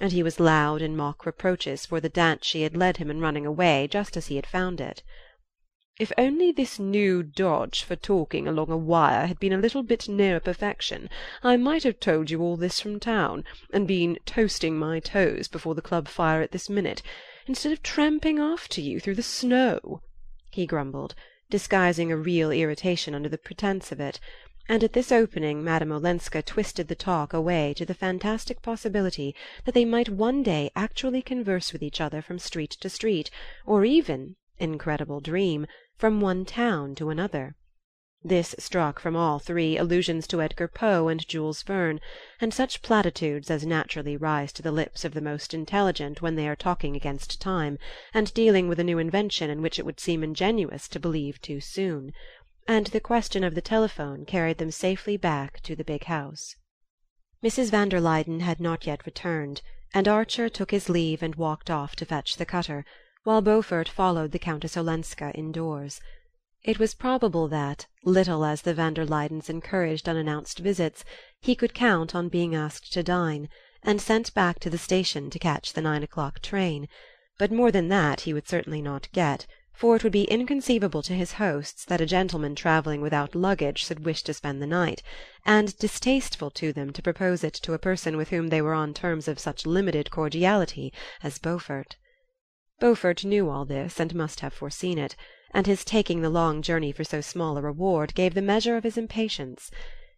and 0.00 0.12
he 0.12 0.22
was 0.22 0.38
loud 0.38 0.82
in 0.82 0.94
mock 0.94 1.24
reproaches 1.24 1.86
for 1.86 1.98
the 1.98 2.10
dance 2.10 2.44
she 2.46 2.60
had 2.60 2.76
led 2.76 2.98
him 2.98 3.10
in 3.10 3.22
running 3.22 3.46
away 3.46 3.88
just 3.88 4.18
as 4.18 4.26
he 4.26 4.36
had 4.36 4.46
found 4.46 4.82
it. 4.82 5.02
If 6.00 6.10
only 6.16 6.52
this 6.52 6.78
new 6.78 7.22
dodge 7.22 7.82
for 7.82 7.96
talking 7.96 8.48
along 8.48 8.70
a 8.70 8.78
wire 8.78 9.26
had 9.26 9.38
been 9.38 9.52
a 9.52 9.58
little 9.58 9.82
bit 9.82 10.08
nearer 10.08 10.40
perfection, 10.40 11.10
I 11.42 11.58
might 11.58 11.82
have 11.82 12.00
told 12.00 12.30
you 12.30 12.40
all 12.40 12.56
this 12.56 12.80
from 12.80 12.98
town, 12.98 13.44
and 13.74 13.86
been 13.86 14.16
toasting 14.24 14.78
my 14.78 15.00
toes 15.00 15.48
before 15.48 15.74
the 15.74 15.82
club 15.82 16.08
fire 16.08 16.40
at 16.40 16.50
this 16.52 16.70
minute, 16.70 17.02
instead 17.46 17.72
of 17.72 17.82
tramping 17.82 18.38
after 18.38 18.80
you 18.80 19.00
through 19.00 19.16
the 19.16 19.22
snow," 19.22 20.00
he 20.50 20.64
grumbled, 20.64 21.14
disguising 21.50 22.10
a 22.10 22.16
real 22.16 22.50
irritation 22.50 23.14
under 23.14 23.28
the 23.28 23.36
pretence 23.36 23.92
of 23.92 24.00
it; 24.00 24.18
and 24.70 24.82
at 24.82 24.94
this 24.94 25.12
opening 25.12 25.62
Madame 25.62 25.92
Olenska 25.92 26.40
twisted 26.40 26.88
the 26.88 26.94
talk 26.94 27.34
away 27.34 27.74
to 27.74 27.84
the 27.84 27.92
fantastic 27.92 28.62
possibility 28.62 29.36
that 29.66 29.74
they 29.74 29.84
might 29.84 30.08
one 30.08 30.42
day 30.42 30.70
actually 30.74 31.20
converse 31.20 31.70
with 31.70 31.82
each 31.82 32.00
other 32.00 32.22
from 32.22 32.38
street 32.38 32.70
to 32.80 32.88
street, 32.88 33.30
or 33.66 33.84
even 33.84 34.36
incredible 34.62 35.18
dream! 35.18 35.66
from 35.96 36.20
one 36.20 36.44
town 36.44 36.94
to 36.94 37.10
another. 37.10 37.56
This 38.22 38.54
struck 38.60 39.00
from 39.00 39.16
all 39.16 39.40
three 39.40 39.76
allusions 39.76 40.24
to 40.28 40.40
Edgar 40.40 40.68
Poe 40.68 41.08
and 41.08 41.26
Jules 41.26 41.64
Verne, 41.64 41.98
and 42.40 42.54
such 42.54 42.80
platitudes 42.80 43.50
as 43.50 43.66
naturally 43.66 44.16
rise 44.16 44.52
to 44.52 44.62
the 44.62 44.70
lips 44.70 45.04
of 45.04 45.14
the 45.14 45.20
most 45.20 45.52
intelligent 45.52 46.22
when 46.22 46.36
they 46.36 46.46
are 46.46 46.54
talking 46.54 46.94
against 46.94 47.40
time, 47.40 47.76
and 48.14 48.32
dealing 48.34 48.68
with 48.68 48.78
a 48.78 48.84
new 48.84 48.98
invention 48.98 49.50
in 49.50 49.62
which 49.62 49.80
it 49.80 49.84
would 49.84 49.98
seem 49.98 50.22
ingenuous 50.22 50.86
to 50.86 51.00
believe 51.00 51.40
too 51.42 51.60
soon; 51.60 52.12
and 52.68 52.86
the 52.86 53.00
question 53.00 53.42
of 53.42 53.56
the 53.56 53.60
telephone 53.60 54.24
carried 54.24 54.58
them 54.58 54.70
safely 54.70 55.16
back 55.16 55.58
to 55.62 55.74
the 55.74 55.82
big 55.82 56.04
house. 56.04 56.54
Mrs. 57.42 57.72
van 57.72 57.88
der 57.88 57.98
Luyden 57.98 58.38
had 58.38 58.60
not 58.60 58.86
yet 58.86 59.04
returned, 59.06 59.60
and 59.92 60.06
Archer 60.06 60.48
took 60.48 60.70
his 60.70 60.88
leave 60.88 61.20
and 61.20 61.34
walked 61.34 61.68
off 61.68 61.96
to 61.96 62.04
fetch 62.06 62.36
the 62.36 62.46
cutter 62.46 62.84
while 63.24 63.40
Beaufort 63.40 63.88
followed 63.88 64.32
the 64.32 64.38
Countess 64.38 64.76
Olenska 64.76 65.30
indoors. 65.36 66.00
It 66.64 66.80
was 66.80 66.92
probable 66.92 67.46
that, 67.46 67.86
little 68.02 68.44
as 68.44 68.62
the 68.62 68.74
van 68.74 68.94
der 68.94 69.04
Luydens 69.04 69.48
encouraged 69.48 70.08
unannounced 70.08 70.58
visits, 70.58 71.04
he 71.40 71.54
could 71.54 71.72
count 71.72 72.16
on 72.16 72.28
being 72.28 72.52
asked 72.52 72.92
to 72.92 73.02
dine, 73.04 73.48
and 73.84 74.02
sent 74.02 74.34
back 74.34 74.58
to 74.58 74.68
the 74.68 74.76
station 74.76 75.30
to 75.30 75.38
catch 75.38 75.72
the 75.72 75.80
nine 75.80 76.02
o'clock 76.02 76.40
train; 76.40 76.88
but 77.38 77.52
more 77.52 77.70
than 77.70 77.86
that 77.86 78.22
he 78.22 78.32
would 78.32 78.48
certainly 78.48 78.82
not 78.82 79.06
get, 79.12 79.46
for 79.72 79.94
it 79.94 80.02
would 80.02 80.12
be 80.12 80.24
inconceivable 80.24 81.02
to 81.02 81.14
his 81.14 81.34
hosts 81.34 81.84
that 81.84 82.00
a 82.00 82.06
gentleman 82.06 82.56
travelling 82.56 83.00
without 83.00 83.36
luggage 83.36 83.84
should 83.84 84.04
wish 84.04 84.24
to 84.24 84.34
spend 84.34 84.60
the 84.60 84.66
night, 84.66 85.00
and 85.46 85.78
distasteful 85.78 86.50
to 86.50 86.72
them 86.72 86.92
to 86.92 87.00
propose 87.00 87.44
it 87.44 87.54
to 87.54 87.72
a 87.72 87.78
person 87.78 88.16
with 88.16 88.30
whom 88.30 88.48
they 88.48 88.60
were 88.60 88.74
on 88.74 88.92
terms 88.92 89.28
of 89.28 89.38
such 89.38 89.64
limited 89.64 90.10
cordiality 90.10 90.92
as 91.22 91.38
Beaufort. 91.38 91.94
Beaufort 92.82 93.24
knew 93.24 93.48
all 93.48 93.64
this, 93.64 94.00
and 94.00 94.12
must 94.12 94.40
have 94.40 94.52
foreseen 94.52 94.98
it, 94.98 95.14
and 95.54 95.68
his 95.68 95.84
taking 95.84 96.20
the 96.20 96.28
long 96.28 96.62
journey 96.62 96.90
for 96.90 97.04
so 97.04 97.20
small 97.20 97.56
a 97.56 97.62
reward 97.62 98.12
gave 98.16 98.34
the 98.34 98.42
measure 98.42 98.76
of 98.76 98.82
his 98.82 98.98
impatience. 98.98 99.70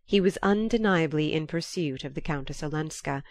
He 0.07 0.19
was 0.19 0.39
undeniably 0.43 1.35
in 1.35 1.47
pursuit 1.47 2.05
of 2.05 2.15
the 2.15 2.23
Countess 2.23 2.63
Olenska, 2.63 3.23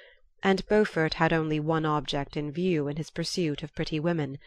and 0.43 0.63
Beaufort 0.67 1.15
had 1.15 1.33
only 1.33 1.59
one 1.59 1.83
object 1.83 2.37
in 2.37 2.51
view 2.51 2.87
in 2.87 2.97
his 2.97 3.09
pursuit 3.09 3.63
of 3.63 3.73
pretty 3.73 3.99
women. 3.99 4.37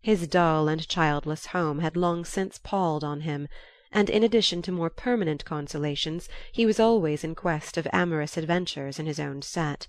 His 0.00 0.26
dull 0.26 0.68
and 0.68 0.88
childless 0.88 1.48
home 1.48 1.80
had 1.80 1.94
long 1.94 2.24
since 2.24 2.56
palled 2.56 3.04
on 3.04 3.20
him, 3.20 3.46
and 3.92 4.08
in 4.08 4.24
addition 4.24 4.62
to 4.62 4.72
more 4.72 4.88
permanent 4.88 5.44
consolations 5.44 6.30
he 6.50 6.64
was 6.64 6.80
always 6.80 7.24
in 7.24 7.34
quest 7.34 7.76
of 7.76 7.86
amorous 7.92 8.38
adventures 8.38 8.98
in 8.98 9.04
his 9.04 9.20
own 9.20 9.42
set. 9.42 9.86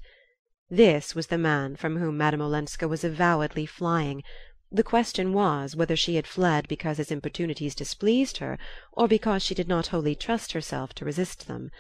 This 0.73 1.13
was 1.13 1.27
the 1.27 1.37
man 1.37 1.75
from 1.75 1.97
whom 1.97 2.15
Madame 2.15 2.41
Olenska 2.41 2.87
was 2.87 3.03
avowedly 3.03 3.65
flying; 3.65 4.23
the 4.71 4.83
question 4.85 5.33
was 5.33 5.75
whether 5.75 5.97
she 5.97 6.15
had 6.15 6.25
fled 6.25 6.65
because 6.69 6.95
his 6.95 7.11
importunities 7.11 7.75
displeased 7.75 8.37
her, 8.37 8.57
or 8.93 9.05
because 9.09 9.43
she 9.43 9.53
did 9.53 9.67
not 9.67 9.87
wholly 9.87 10.15
trust 10.15 10.53
herself 10.53 10.93
to 10.93 11.03
resist 11.03 11.45
them; 11.47 11.71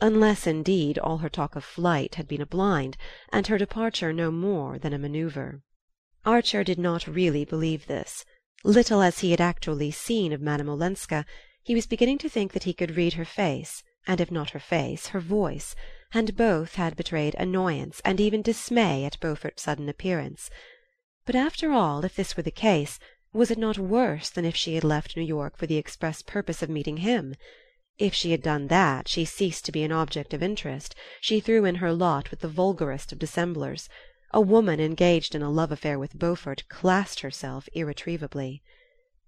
unless 0.00 0.46
indeed 0.46 0.98
all 0.98 1.18
her 1.18 1.28
talk 1.28 1.54
of 1.54 1.62
flight 1.64 2.14
had 2.14 2.26
been 2.26 2.40
a 2.40 2.46
blind, 2.46 2.96
and 3.30 3.46
her 3.48 3.58
departure 3.58 4.10
no 4.10 4.30
more 4.30 4.78
than 4.78 4.94
a 4.94 4.98
manoeuvre. 4.98 5.60
Archer 6.24 6.64
did 6.64 6.78
not 6.78 7.06
really 7.06 7.44
believe 7.44 7.88
this. 7.88 8.24
Little 8.64 9.02
as 9.02 9.18
he 9.18 9.32
had 9.32 9.40
actually 9.42 9.90
seen 9.90 10.32
of 10.32 10.40
Madame 10.40 10.70
Olenska, 10.70 11.26
he 11.62 11.74
was 11.74 11.86
beginning 11.86 12.16
to 12.16 12.28
think 12.30 12.54
that 12.54 12.64
he 12.64 12.72
could 12.72 12.96
read 12.96 13.12
her 13.12 13.26
face, 13.26 13.82
and 14.06 14.18
if 14.18 14.30
not 14.30 14.48
her 14.56 14.58
face, 14.60 15.08
her 15.08 15.20
voice 15.20 15.76
and 16.12 16.36
both 16.36 16.74
had 16.74 16.96
betrayed 16.96 17.34
annoyance 17.38 18.00
and 18.04 18.20
even 18.20 18.42
dismay 18.42 19.04
at 19.04 19.20
Beaufort's 19.20 19.62
sudden 19.62 19.88
appearance. 19.88 20.50
But 21.24 21.34
after 21.36 21.70
all, 21.70 22.04
if 22.04 22.16
this 22.16 22.36
were 22.36 22.42
the 22.42 22.50
case, 22.50 22.98
was 23.32 23.50
it 23.50 23.58
not 23.58 23.78
worse 23.78 24.28
than 24.28 24.44
if 24.44 24.56
she 24.56 24.74
had 24.74 24.82
left 24.82 25.16
New 25.16 25.22
York 25.22 25.56
for 25.56 25.66
the 25.66 25.76
express 25.76 26.20
purpose 26.20 26.62
of 26.62 26.68
meeting 26.68 26.98
him? 26.98 27.36
If 27.98 28.14
she 28.14 28.32
had 28.32 28.42
done 28.42 28.66
that 28.68 29.06
she 29.06 29.24
ceased 29.24 29.64
to 29.66 29.72
be 29.72 29.84
an 29.84 29.92
object 29.92 30.34
of 30.34 30.42
interest, 30.42 30.94
she 31.20 31.38
threw 31.38 31.64
in 31.64 31.76
her 31.76 31.92
lot 31.92 32.30
with 32.30 32.40
the 32.40 32.48
vulgarest 32.48 33.12
of 33.12 33.18
dissemblers. 33.18 33.88
A 34.32 34.40
woman 34.40 34.80
engaged 34.80 35.34
in 35.34 35.42
a 35.42 35.50
love 35.50 35.70
affair 35.70 35.98
with 35.98 36.18
Beaufort 36.18 36.64
classed 36.68 37.20
herself 37.20 37.68
irretrievably. 37.72 38.62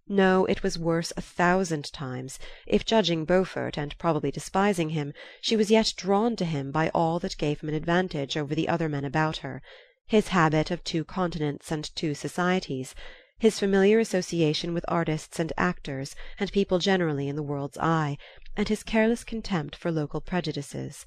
No, 0.08 0.46
it 0.46 0.64
was 0.64 0.80
worse 0.80 1.12
a 1.16 1.20
thousand 1.20 1.92
times 1.92 2.40
if, 2.66 2.84
judging 2.84 3.24
Beaufort 3.24 3.78
and 3.78 3.96
probably 3.98 4.32
despising 4.32 4.88
him, 4.88 5.12
she 5.40 5.54
was 5.54 5.70
yet 5.70 5.94
drawn 5.96 6.34
to 6.34 6.44
him 6.44 6.72
by 6.72 6.88
all 6.88 7.20
that 7.20 7.38
gave 7.38 7.60
him 7.60 7.68
an 7.68 7.76
advantage 7.76 8.36
over 8.36 8.52
the 8.52 8.68
other 8.68 8.88
men 8.88 9.04
about 9.04 9.36
her 9.46 9.62
his 10.04 10.26
habit 10.34 10.72
of 10.72 10.82
two 10.82 11.04
continents 11.04 11.70
and 11.70 11.94
two 11.94 12.16
societies, 12.16 12.96
his 13.38 13.60
familiar 13.60 14.00
association 14.00 14.74
with 14.74 14.84
artists 14.88 15.38
and 15.38 15.52
actors 15.56 16.16
and 16.36 16.50
people 16.50 16.80
generally 16.80 17.28
in 17.28 17.36
the 17.36 17.40
world's 17.40 17.78
eye, 17.78 18.18
and 18.56 18.68
his 18.68 18.82
careless 18.82 19.22
contempt 19.22 19.76
for 19.76 19.92
local 19.92 20.20
prejudices. 20.20 21.06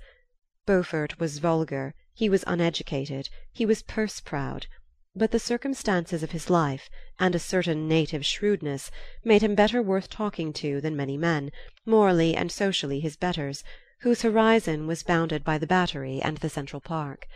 Beaufort 0.66 1.20
was 1.20 1.40
vulgar, 1.40 1.94
he 2.14 2.30
was 2.30 2.46
uneducated, 2.48 3.28
he 3.52 3.66
was 3.66 3.82
purse 3.82 4.22
proud; 4.22 4.68
but 5.16 5.32
the 5.32 5.40
circumstances 5.40 6.24
of 6.24 6.32
his 6.32 6.50
life, 6.50 6.90
and 7.18 7.34
a 7.34 7.40
certain 7.40 7.88
native 7.88 8.26
shrewdness, 8.26 8.92
made 9.24 9.42
him 9.42 9.56
better 9.56 9.82
worth 9.82 10.10
talking 10.10 10.52
to 10.52 10.82
than 10.82 10.96
many 10.96 11.16
men, 11.16 11.50
morally 11.86 12.36
and 12.36 12.52
socially 12.52 13.00
his 13.00 13.16
betters, 13.16 13.64
whose 14.02 14.24
horizon 14.24 14.86
was 14.88 15.04
bounded 15.04 15.44
by 15.44 15.58
the 15.58 15.66
Battery 15.66 16.22
and 16.22 16.38
the 16.40 16.50
Central 16.50 16.82
Park. 16.82 17.28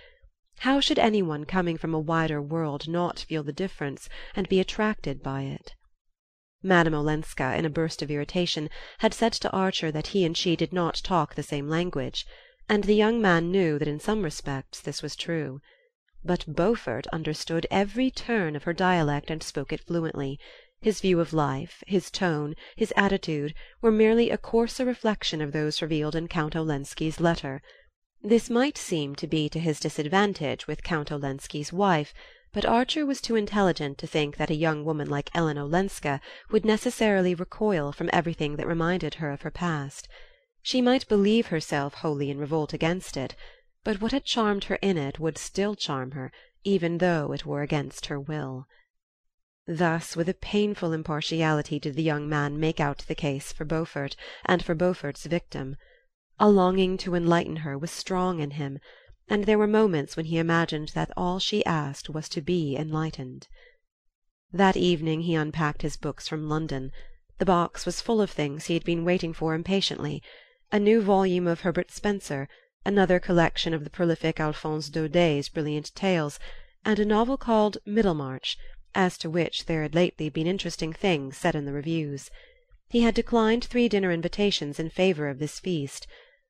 How 0.60 0.82
should 0.82 1.00
any 1.00 1.22
one 1.22 1.46
coming 1.46 1.78
from 1.78 1.94
a 1.94 2.00
wider 2.00 2.42
world 2.42 2.86
not 2.90 3.20
feel 3.20 3.44
the 3.44 3.54
difference, 3.54 4.10
and 4.36 4.50
be 4.50 4.60
attracted 4.60 5.24
by 5.24 5.44
it? 5.44 5.74
Madame 6.62 6.94
Olenska, 6.94 7.56
in 7.58 7.64
a 7.64 7.70
burst 7.70 8.02
of 8.02 8.12
irritation, 8.12 8.70
had 8.98 9.14
said 9.14 9.32
to 9.32 9.52
Archer 9.52 9.90
that 9.90 10.08
he 10.08 10.26
and 10.26 10.36
she 10.36 10.58
did 10.58 10.74
not 10.74 10.96
talk 10.96 11.36
the 11.36 11.44
same 11.44 11.70
language, 11.70 12.26
and 12.68 12.84
the 12.84 12.94
young 12.94 13.22
man 13.22 13.50
knew 13.50 13.80
that 13.80 13.88
in 13.88 14.02
some 14.02 14.24
respects 14.24 14.82
this 14.82 15.02
was 15.02 15.16
true. 15.16 15.62
But 16.24 16.46
Beaufort 16.48 17.08
understood 17.08 17.66
every 17.72 18.12
turn 18.12 18.56
of 18.56 18.64
her 18.64 18.74
dialect 18.74 19.30
and 19.30 19.42
spoke 19.42 19.72
it 19.72 19.80
fluently. 19.80 20.40
His 20.82 21.00
view 21.00 21.20
of 21.20 21.34
life, 21.34 21.84
his 21.88 22.12
tone, 22.12 22.56
his 22.76 22.94
attitude, 22.96 23.54
were 23.82 23.92
merely 23.92 24.30
a 24.30 24.38
coarser 24.38 24.86
reflection 24.86 25.42
of 25.42 25.52
those 25.52 25.82
revealed 25.82 26.16
in 26.16 26.28
Count 26.28 26.56
Olenski's 26.56 27.20
letter. 27.20 27.62
This 28.22 28.50
might 28.50 28.78
seem 28.78 29.16
to 29.16 29.28
be 29.28 29.48
to 29.50 29.60
his 29.60 29.80
disadvantage 29.80 30.68
with 30.68 30.84
Count 30.84 31.10
Olenski's 31.10 31.72
wife, 31.72 32.14
but 32.52 32.66
Archer 32.66 33.06
was 33.06 33.22
too 33.22 33.36
intelligent 33.36 33.98
to 34.00 34.08
think 34.08 34.36
that 34.36 34.50
a 34.50 34.56
young 34.56 34.84
woman 34.84 35.10
like 35.10 35.30
Ellen 35.34 35.58
Olenska 35.58 36.20
would 36.52 36.66
necessarily 36.66 37.34
recoil 37.34 37.94
from 37.94 38.10
everything 38.12 38.58
that 38.58 38.68
reminded 38.68 39.16
her 39.16 39.32
of 39.32 39.44
her 39.44 39.52
past. 39.52 40.10
She 40.62 40.82
might 40.82 41.08
believe 41.08 41.48
herself 41.48 41.94
wholly 41.96 42.30
in 42.30 42.40
revolt 42.40 42.74
against 42.74 43.16
it, 43.16 43.36
but 43.84 44.02
what 44.02 44.12
had 44.12 44.26
charmed 44.26 44.66
her 44.66 44.76
in 44.82 44.98
it 44.98 45.20
would 45.20 45.38
still 45.38 45.76
charm 45.76 46.12
her, 46.12 46.32
even 46.64 46.98
though 46.98 47.32
it 47.32 47.46
were 47.46 47.62
against 47.62 48.08
her 48.08 48.20
will. 48.20 48.68
Thus 49.66 50.16
with 50.16 50.28
a 50.28 50.34
painful 50.34 50.92
impartiality 50.92 51.80
did 51.80 51.96
the 51.96 52.04
young 52.04 52.28
man 52.28 52.60
make 52.60 52.80
out 52.80 53.06
the 53.08 53.16
case 53.16 53.54
for 53.54 53.66
Beaufort, 53.66 54.16
and 54.46 54.66
for 54.66 54.76
Beaufort's 54.76 55.26
victim. 55.28 55.78
A 56.40 56.50
longing 56.50 56.98
to 56.98 57.16
enlighten 57.16 57.58
her 57.58 57.78
was 57.78 57.92
strong 57.92 58.40
in 58.40 58.52
him, 58.52 58.80
and 59.30 59.46
there 59.46 59.58
were 59.58 59.68
moments 59.68 60.18
when 60.18 60.26
he 60.26 60.38
imagined 60.38 60.90
that 60.90 61.12
all 61.16 61.40
she 61.40 61.66
asked 61.66 62.10
was 62.10 62.28
to 62.30 62.42
be 62.42 62.76
enlightened. 62.76 63.48
That 64.52 64.76
evening 64.76 65.22
he 65.22 65.36
unpacked 65.36 65.84
his 65.84 65.96
books 65.96 66.28
from 66.28 66.50
London. 66.50 66.92
The 67.38 67.46
box 67.46 67.86
was 67.86 68.02
full 68.02 68.20
of 68.22 68.32
things 68.32 68.66
he 68.66 68.74
had 68.74 68.84
been 68.84 69.06
waiting 69.06 69.34
for 69.34 69.54
impatiently 69.54 70.22
a 70.72 70.80
new 70.80 71.02
volume 71.02 71.48
of 71.48 71.62
Herbert 71.62 71.92
Spencer, 71.92 72.50
another 72.86 73.20
collection 73.20 73.74
of 73.74 73.84
the 73.84 73.90
prolific 73.90 74.40
Alphonse 74.40 74.90
Daudet's 74.90 75.50
brilliant 75.50 75.94
tales, 75.96 76.40
and 76.86 76.98
a 76.98 77.04
novel 77.04 77.36
called 77.36 77.78
Middlemarch, 77.86 78.58
as 78.96 79.18
to 79.18 79.30
which 79.30 79.66
there 79.66 79.82
had 79.82 79.94
lately 79.94 80.30
been 80.30 80.48
interesting 80.48 80.94
things 80.94 81.36
said 81.36 81.56
in 81.56 81.66
the 81.66 81.74
reviews. 81.74 82.32
He 82.88 83.02
had 83.02 83.16
declined 83.16 83.66
three 83.66 83.90
dinner 83.90 84.12
invitations 84.12 84.80
in 84.80 84.90
favor 84.90 85.28
of 85.28 85.40
this 85.40 85.60
feast 85.60 86.08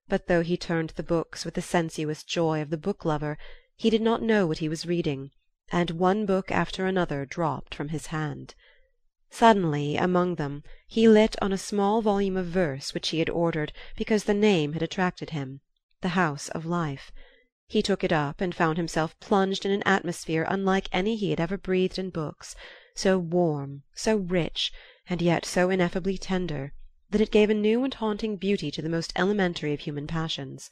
but 0.09 0.25
though 0.27 0.41
he 0.41 0.57
turned 0.57 0.89
the 0.91 1.03
books 1.03 1.45
with 1.45 1.53
the 1.53 1.61
sensuous 1.61 2.23
joy 2.23 2.61
of 2.61 2.71
the 2.71 2.77
book 2.77 3.05
lover, 3.05 3.37
he 3.75 3.89
did 3.89 4.01
not 4.01 4.23
know 4.23 4.47
what 4.47 4.57
he 4.57 4.67
was 4.67 4.85
reading, 4.85 5.29
and 5.71 5.91
one 5.91 6.25
book 6.25 6.51
after 6.51 6.87
another 6.87 7.25
dropped 7.25 7.75
from 7.75 7.89
his 7.89 8.07
hand. 8.07 8.55
Suddenly, 9.29 9.97
among 9.97 10.35
them, 10.35 10.63
he 10.87 11.07
lit 11.07 11.35
on 11.43 11.53
a 11.53 11.57
small 11.57 12.01
volume 12.01 12.37
of 12.37 12.47
verse 12.47 12.93
which 12.93 13.09
he 13.09 13.19
had 13.19 13.29
ordered 13.29 13.71
because 13.95 14.23
the 14.23 14.33
name 14.33 14.73
had 14.73 14.81
attracted 14.81 15.29
him 15.29 15.61
The 16.01 16.15
House 16.15 16.47
of 16.55 16.65
Life. 16.65 17.11
He 17.67 17.81
took 17.81 18.05
it 18.05 18.13
up 18.13 18.39
and 18.39 18.55
found 18.55 18.77
himself 18.77 19.19
plunged 19.19 19.65
in 19.65 19.71
an 19.71 19.83
atmosphere 19.85 20.45
unlike 20.47 20.87
any 20.93 21.17
he 21.17 21.29
had 21.31 21.41
ever 21.41 21.57
breathed 21.57 21.99
in 21.99 22.09
books, 22.09 22.55
so 22.95 23.17
warm, 23.19 23.83
so 23.93 24.15
rich, 24.15 24.71
and 25.09 25.21
yet 25.21 25.43
so 25.43 25.69
ineffably 25.69 26.17
tender 26.17 26.71
that 27.09 27.19
it 27.19 27.31
gave 27.33 27.49
a 27.49 27.53
new 27.53 27.83
and 27.83 27.95
haunting 27.95 28.37
beauty 28.37 28.71
to 28.71 28.81
the 28.81 28.87
most 28.87 29.11
elementary 29.17 29.73
of 29.73 29.81
human 29.81 30.07
passions. 30.07 30.69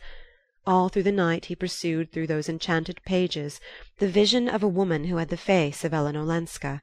All 0.65 0.87
through 0.87 1.03
the 1.03 1.11
night 1.11 1.47
he 1.47 1.57
pursued 1.57 2.13
through 2.13 2.27
those 2.27 2.47
enchanted 2.47 3.01
pages 3.03 3.59
the 3.97 4.07
vision 4.07 4.47
of 4.47 4.63
a 4.63 4.67
woman 4.69 5.03
who 5.03 5.17
had 5.17 5.27
the 5.27 5.35
face 5.35 5.83
of 5.83 5.93
Ellen 5.93 6.15
Olenska; 6.15 6.81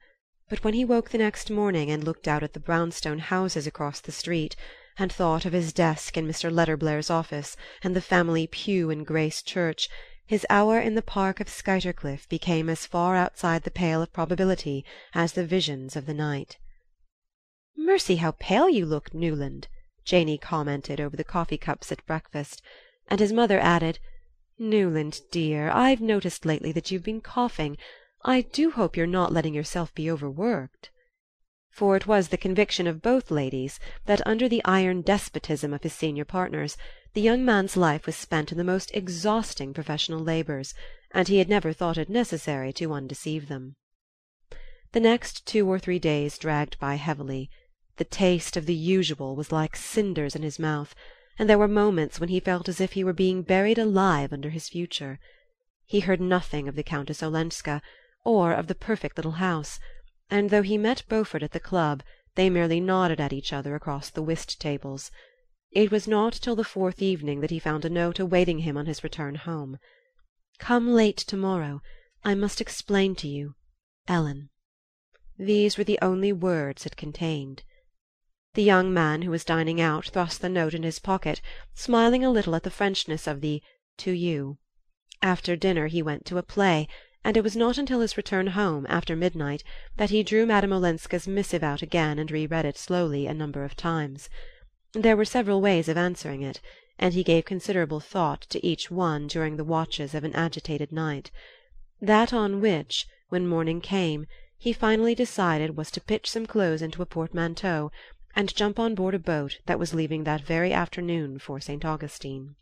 but 0.51 0.63
when 0.63 0.75
he 0.75 0.85
woke 0.85 1.09
the 1.09 1.17
next 1.17 1.49
morning 1.51 1.91
and 1.91 2.05
looked 2.05 2.29
out 2.29 2.43
at 2.43 2.53
the 2.53 2.61
brownstone 2.61 3.21
houses 3.21 3.67
across 3.67 4.01
the 4.03 4.13
street, 4.13 4.55
and 4.97 5.13
thought 5.13 5.45
of 5.45 5.53
his 5.53 5.73
desk 5.73 6.17
in 6.17 6.27
Mr. 6.29 6.53
Letterblair's 6.53 7.11
office 7.11 7.57
and 7.83 7.97
the 7.97 8.01
family 8.01 8.47
pew 8.47 8.91
in 8.91 9.03
Grace 9.03 9.43
Church, 9.43 9.89
his 10.25 10.47
hour 10.49 10.79
in 10.79 10.95
the 10.95 11.03
park 11.03 11.41
of 11.41 11.49
Skuytercliff 11.49 12.29
became 12.29 12.69
as 12.71 12.87
far 12.87 13.17
outside 13.17 13.65
the 13.65 13.71
pale 13.71 14.01
of 14.01 14.13
probability 14.13 14.85
as 15.13 15.33
the 15.33 15.45
visions 15.45 15.97
of 15.97 16.07
the 16.07 16.15
night. 16.15 16.59
"Mercy, 17.77 18.17
how 18.17 18.31
pale 18.39 18.69
you 18.69 18.87
look, 18.87 19.13
Newland!" 19.13 19.67
Janey 20.05 20.39
commented 20.39 21.01
over 21.01 21.17
the 21.17 21.25
coffee 21.25 21.59
cups 21.59 21.91
at 21.91 22.07
breakfast; 22.07 22.63
and 23.09 23.19
his 23.19 23.33
mother 23.33 23.59
added: 23.59 23.99
"Newland 24.61 25.23
dear, 25.33 25.71
I've 25.71 26.01
noticed 26.01 26.47
lately 26.47 26.71
that 26.71 26.93
you've 26.93 27.03
been 27.03 27.21
coughing. 27.21 27.77
I 28.25 28.43
do 28.43 28.71
hope 28.71 28.97
you're 28.97 29.09
not 29.09 29.33
letting 29.33 29.55
yourself 29.55 29.93
be 29.93 30.09
overworked." 30.09 30.91
For 31.75 31.97
it 31.97 32.07
was 32.07 32.29
the 32.29 32.37
conviction 32.37 32.87
of 32.87 33.03
both 33.03 33.33
ladies 33.33 33.81
that, 34.07 34.25
under 34.25 34.49
the 34.49 34.65
iron 34.65 35.01
despotism 35.01 35.75
of 35.75 35.83
his 35.83 35.93
senior 35.93 36.25
partners, 36.25 36.77
the 37.15 37.21
young 37.21 37.45
man's 37.45 37.77
life 37.77 38.07
was 38.07 38.15
spent 38.15 38.53
in 38.53 38.59
the 38.59 38.63
most 38.63 38.95
exhausting 38.95 39.75
professional 39.75 40.21
labours, 40.21 40.73
and 41.11 41.27
he 41.27 41.39
had 41.39 41.49
never 41.49 41.73
thought 41.73 41.99
it 41.99 42.09
necessary 42.09 42.73
to 42.75 42.93
undeceive 42.93 43.49
them. 43.49 43.75
The 44.93 45.01
next 45.01 45.47
two 45.47 45.69
or 45.69 45.81
three 45.81 45.99
days 45.99 46.39
dragged 46.39 46.79
by 46.79 46.95
heavily. 46.95 47.51
The 47.97 48.05
taste 48.05 48.57
of 48.57 48.67
the 48.67 48.73
usual 48.73 49.35
was 49.35 49.51
like 49.51 49.75
cinders 49.75 50.37
in 50.37 50.45
his 50.45 50.61
mouth, 50.61 50.95
and 51.41 51.49
there 51.49 51.59
were 51.59 51.67
moments 51.67 52.21
when 52.21 52.29
he 52.29 52.39
felt 52.39 52.69
as 52.69 52.81
if 52.81 52.93
he 52.93 53.03
were 53.03 53.13
being 53.13 53.43
buried 53.43 53.79
alive 53.79 54.33
under 54.33 54.51
his 54.51 54.69
future. 54.69 55.19
He 55.85 55.99
heard 55.99 56.21
nothing 56.21 56.69
of 56.69 56.77
the 56.77 56.85
Countess 56.85 57.21
Olenska, 57.21 57.83
or 58.25 58.53
of 58.53 58.69
the 58.69 58.77
perfect 58.77 59.19
little 59.19 59.43
house, 59.43 59.81
and 60.31 60.51
though 60.51 60.63
he 60.63 60.79
met 60.79 61.03
Beaufort 61.09 61.43
at 61.43 61.53
the 61.53 61.61
club 61.61 62.03
they 62.35 62.49
merely 62.51 62.81
nodded 62.81 63.21
at 63.21 63.33
each 63.33 63.53
other 63.53 63.75
across 63.75 64.11
the 64.11 64.23
whist 64.23 64.61
tables. 64.61 65.11
It 65.71 65.91
was 65.91 66.09
not 66.09 66.33
till 66.33 66.57
the 66.57 66.65
fourth 66.65 67.03
evening 67.03 67.41
that 67.41 67.51
he 67.51 67.59
found 67.59 67.85
a 67.85 67.91
note 67.91 68.19
awaiting 68.19 68.61
him 68.61 68.77
on 68.77 68.87
his 68.87 69.05
return 69.05 69.35
home. 69.35 69.79
"Come 70.59 70.95
late 70.95 71.17
to 71.19 71.37
morrow. 71.37 71.83
I 72.25 72.35
must 72.35 72.61
explain 72.61 73.15
to 73.17 73.29
you. 73.29 73.55
Ellen." 74.09 74.51
These 75.39 75.77
were 75.77 75.85
the 75.85 75.99
only 76.01 76.33
words 76.33 76.87
it 76.87 76.97
contained. 76.97 77.63
The 78.55 78.63
young 78.63 78.95
man 78.95 79.23
who 79.23 79.31
was 79.31 79.45
dining 79.45 79.81
out 79.81 80.07
thrust 80.07 80.41
the 80.41 80.49
note 80.49 80.75
in 80.75 80.85
his 80.85 81.01
pocket, 81.01 81.43
smiling 81.75 82.25
a 82.25 82.31
little 82.31 82.55
at 82.55 82.63
the 82.63 82.71
Frenchness 82.71 83.27
of 83.27 83.41
the 83.41 83.61
"to 83.99 84.13
you." 84.13 84.59
After 85.21 85.55
dinner 85.57 85.89
he 85.89 86.03
went 86.03 86.25
to 86.27 86.39
a 86.39 86.43
play, 86.43 86.89
and 87.25 87.39
it 87.39 87.43
was 87.43 87.57
not 87.57 87.79
until 87.79 88.01
his 88.01 88.19
return 88.19 88.49
home, 88.49 88.87
after 88.89 89.17
midnight, 89.17 89.65
that 89.97 90.11
he 90.11 90.23
drew 90.23 90.45
Madame 90.45 90.73
Olenska's 90.75 91.27
missive 91.27 91.63
out 91.63 91.81
again 91.81 92.19
and 92.19 92.31
re 92.31 92.47
read 92.47 92.67
it 92.67 92.77
slowly 92.77 93.27
a 93.27 93.33
number 93.33 93.65
of 93.65 93.75
times. 93.75 94.29
There 94.93 95.17
were 95.17 95.25
several 95.25 95.63
ways 95.63 95.89
of 95.89 95.97
answering 95.97 96.43
it, 96.43 96.61
and 96.99 97.15
he 97.15 97.25
gave 97.25 97.47
considerable 97.47 97.99
thought 97.99 98.43
to 98.51 98.65
each 98.65 98.91
one 98.91 99.27
during 99.27 99.57
the 99.57 99.65
watches 99.65 100.15
of 100.15 100.23
an 100.23 100.35
agitated 100.35 100.93
night. 100.93 101.31
That 102.01 102.33
on 102.33 102.61
which, 102.61 103.07
when 103.31 103.49
morning 103.49 103.81
came, 103.81 104.27
he 104.59 104.73
finally 104.73 105.15
decided 105.15 105.77
was 105.77 105.91
to 105.93 106.01
pitch 106.01 106.31
some 106.31 106.47
clothes 106.47 106.83
into 106.83 107.03
a 107.03 107.07
portmanteau 107.07 107.91
and 108.37 108.55
jump 108.55 108.79
on 108.79 108.95
board 108.95 109.15
a 109.15 109.19
boat 109.19 109.59
that 109.67 109.79
was 109.79 109.95
leaving 109.95 110.25
that 110.25 110.43
very 110.43 110.73
afternoon 110.73 111.39
for 111.39 111.59
St. 111.59 111.85
Augustine. 111.85 112.57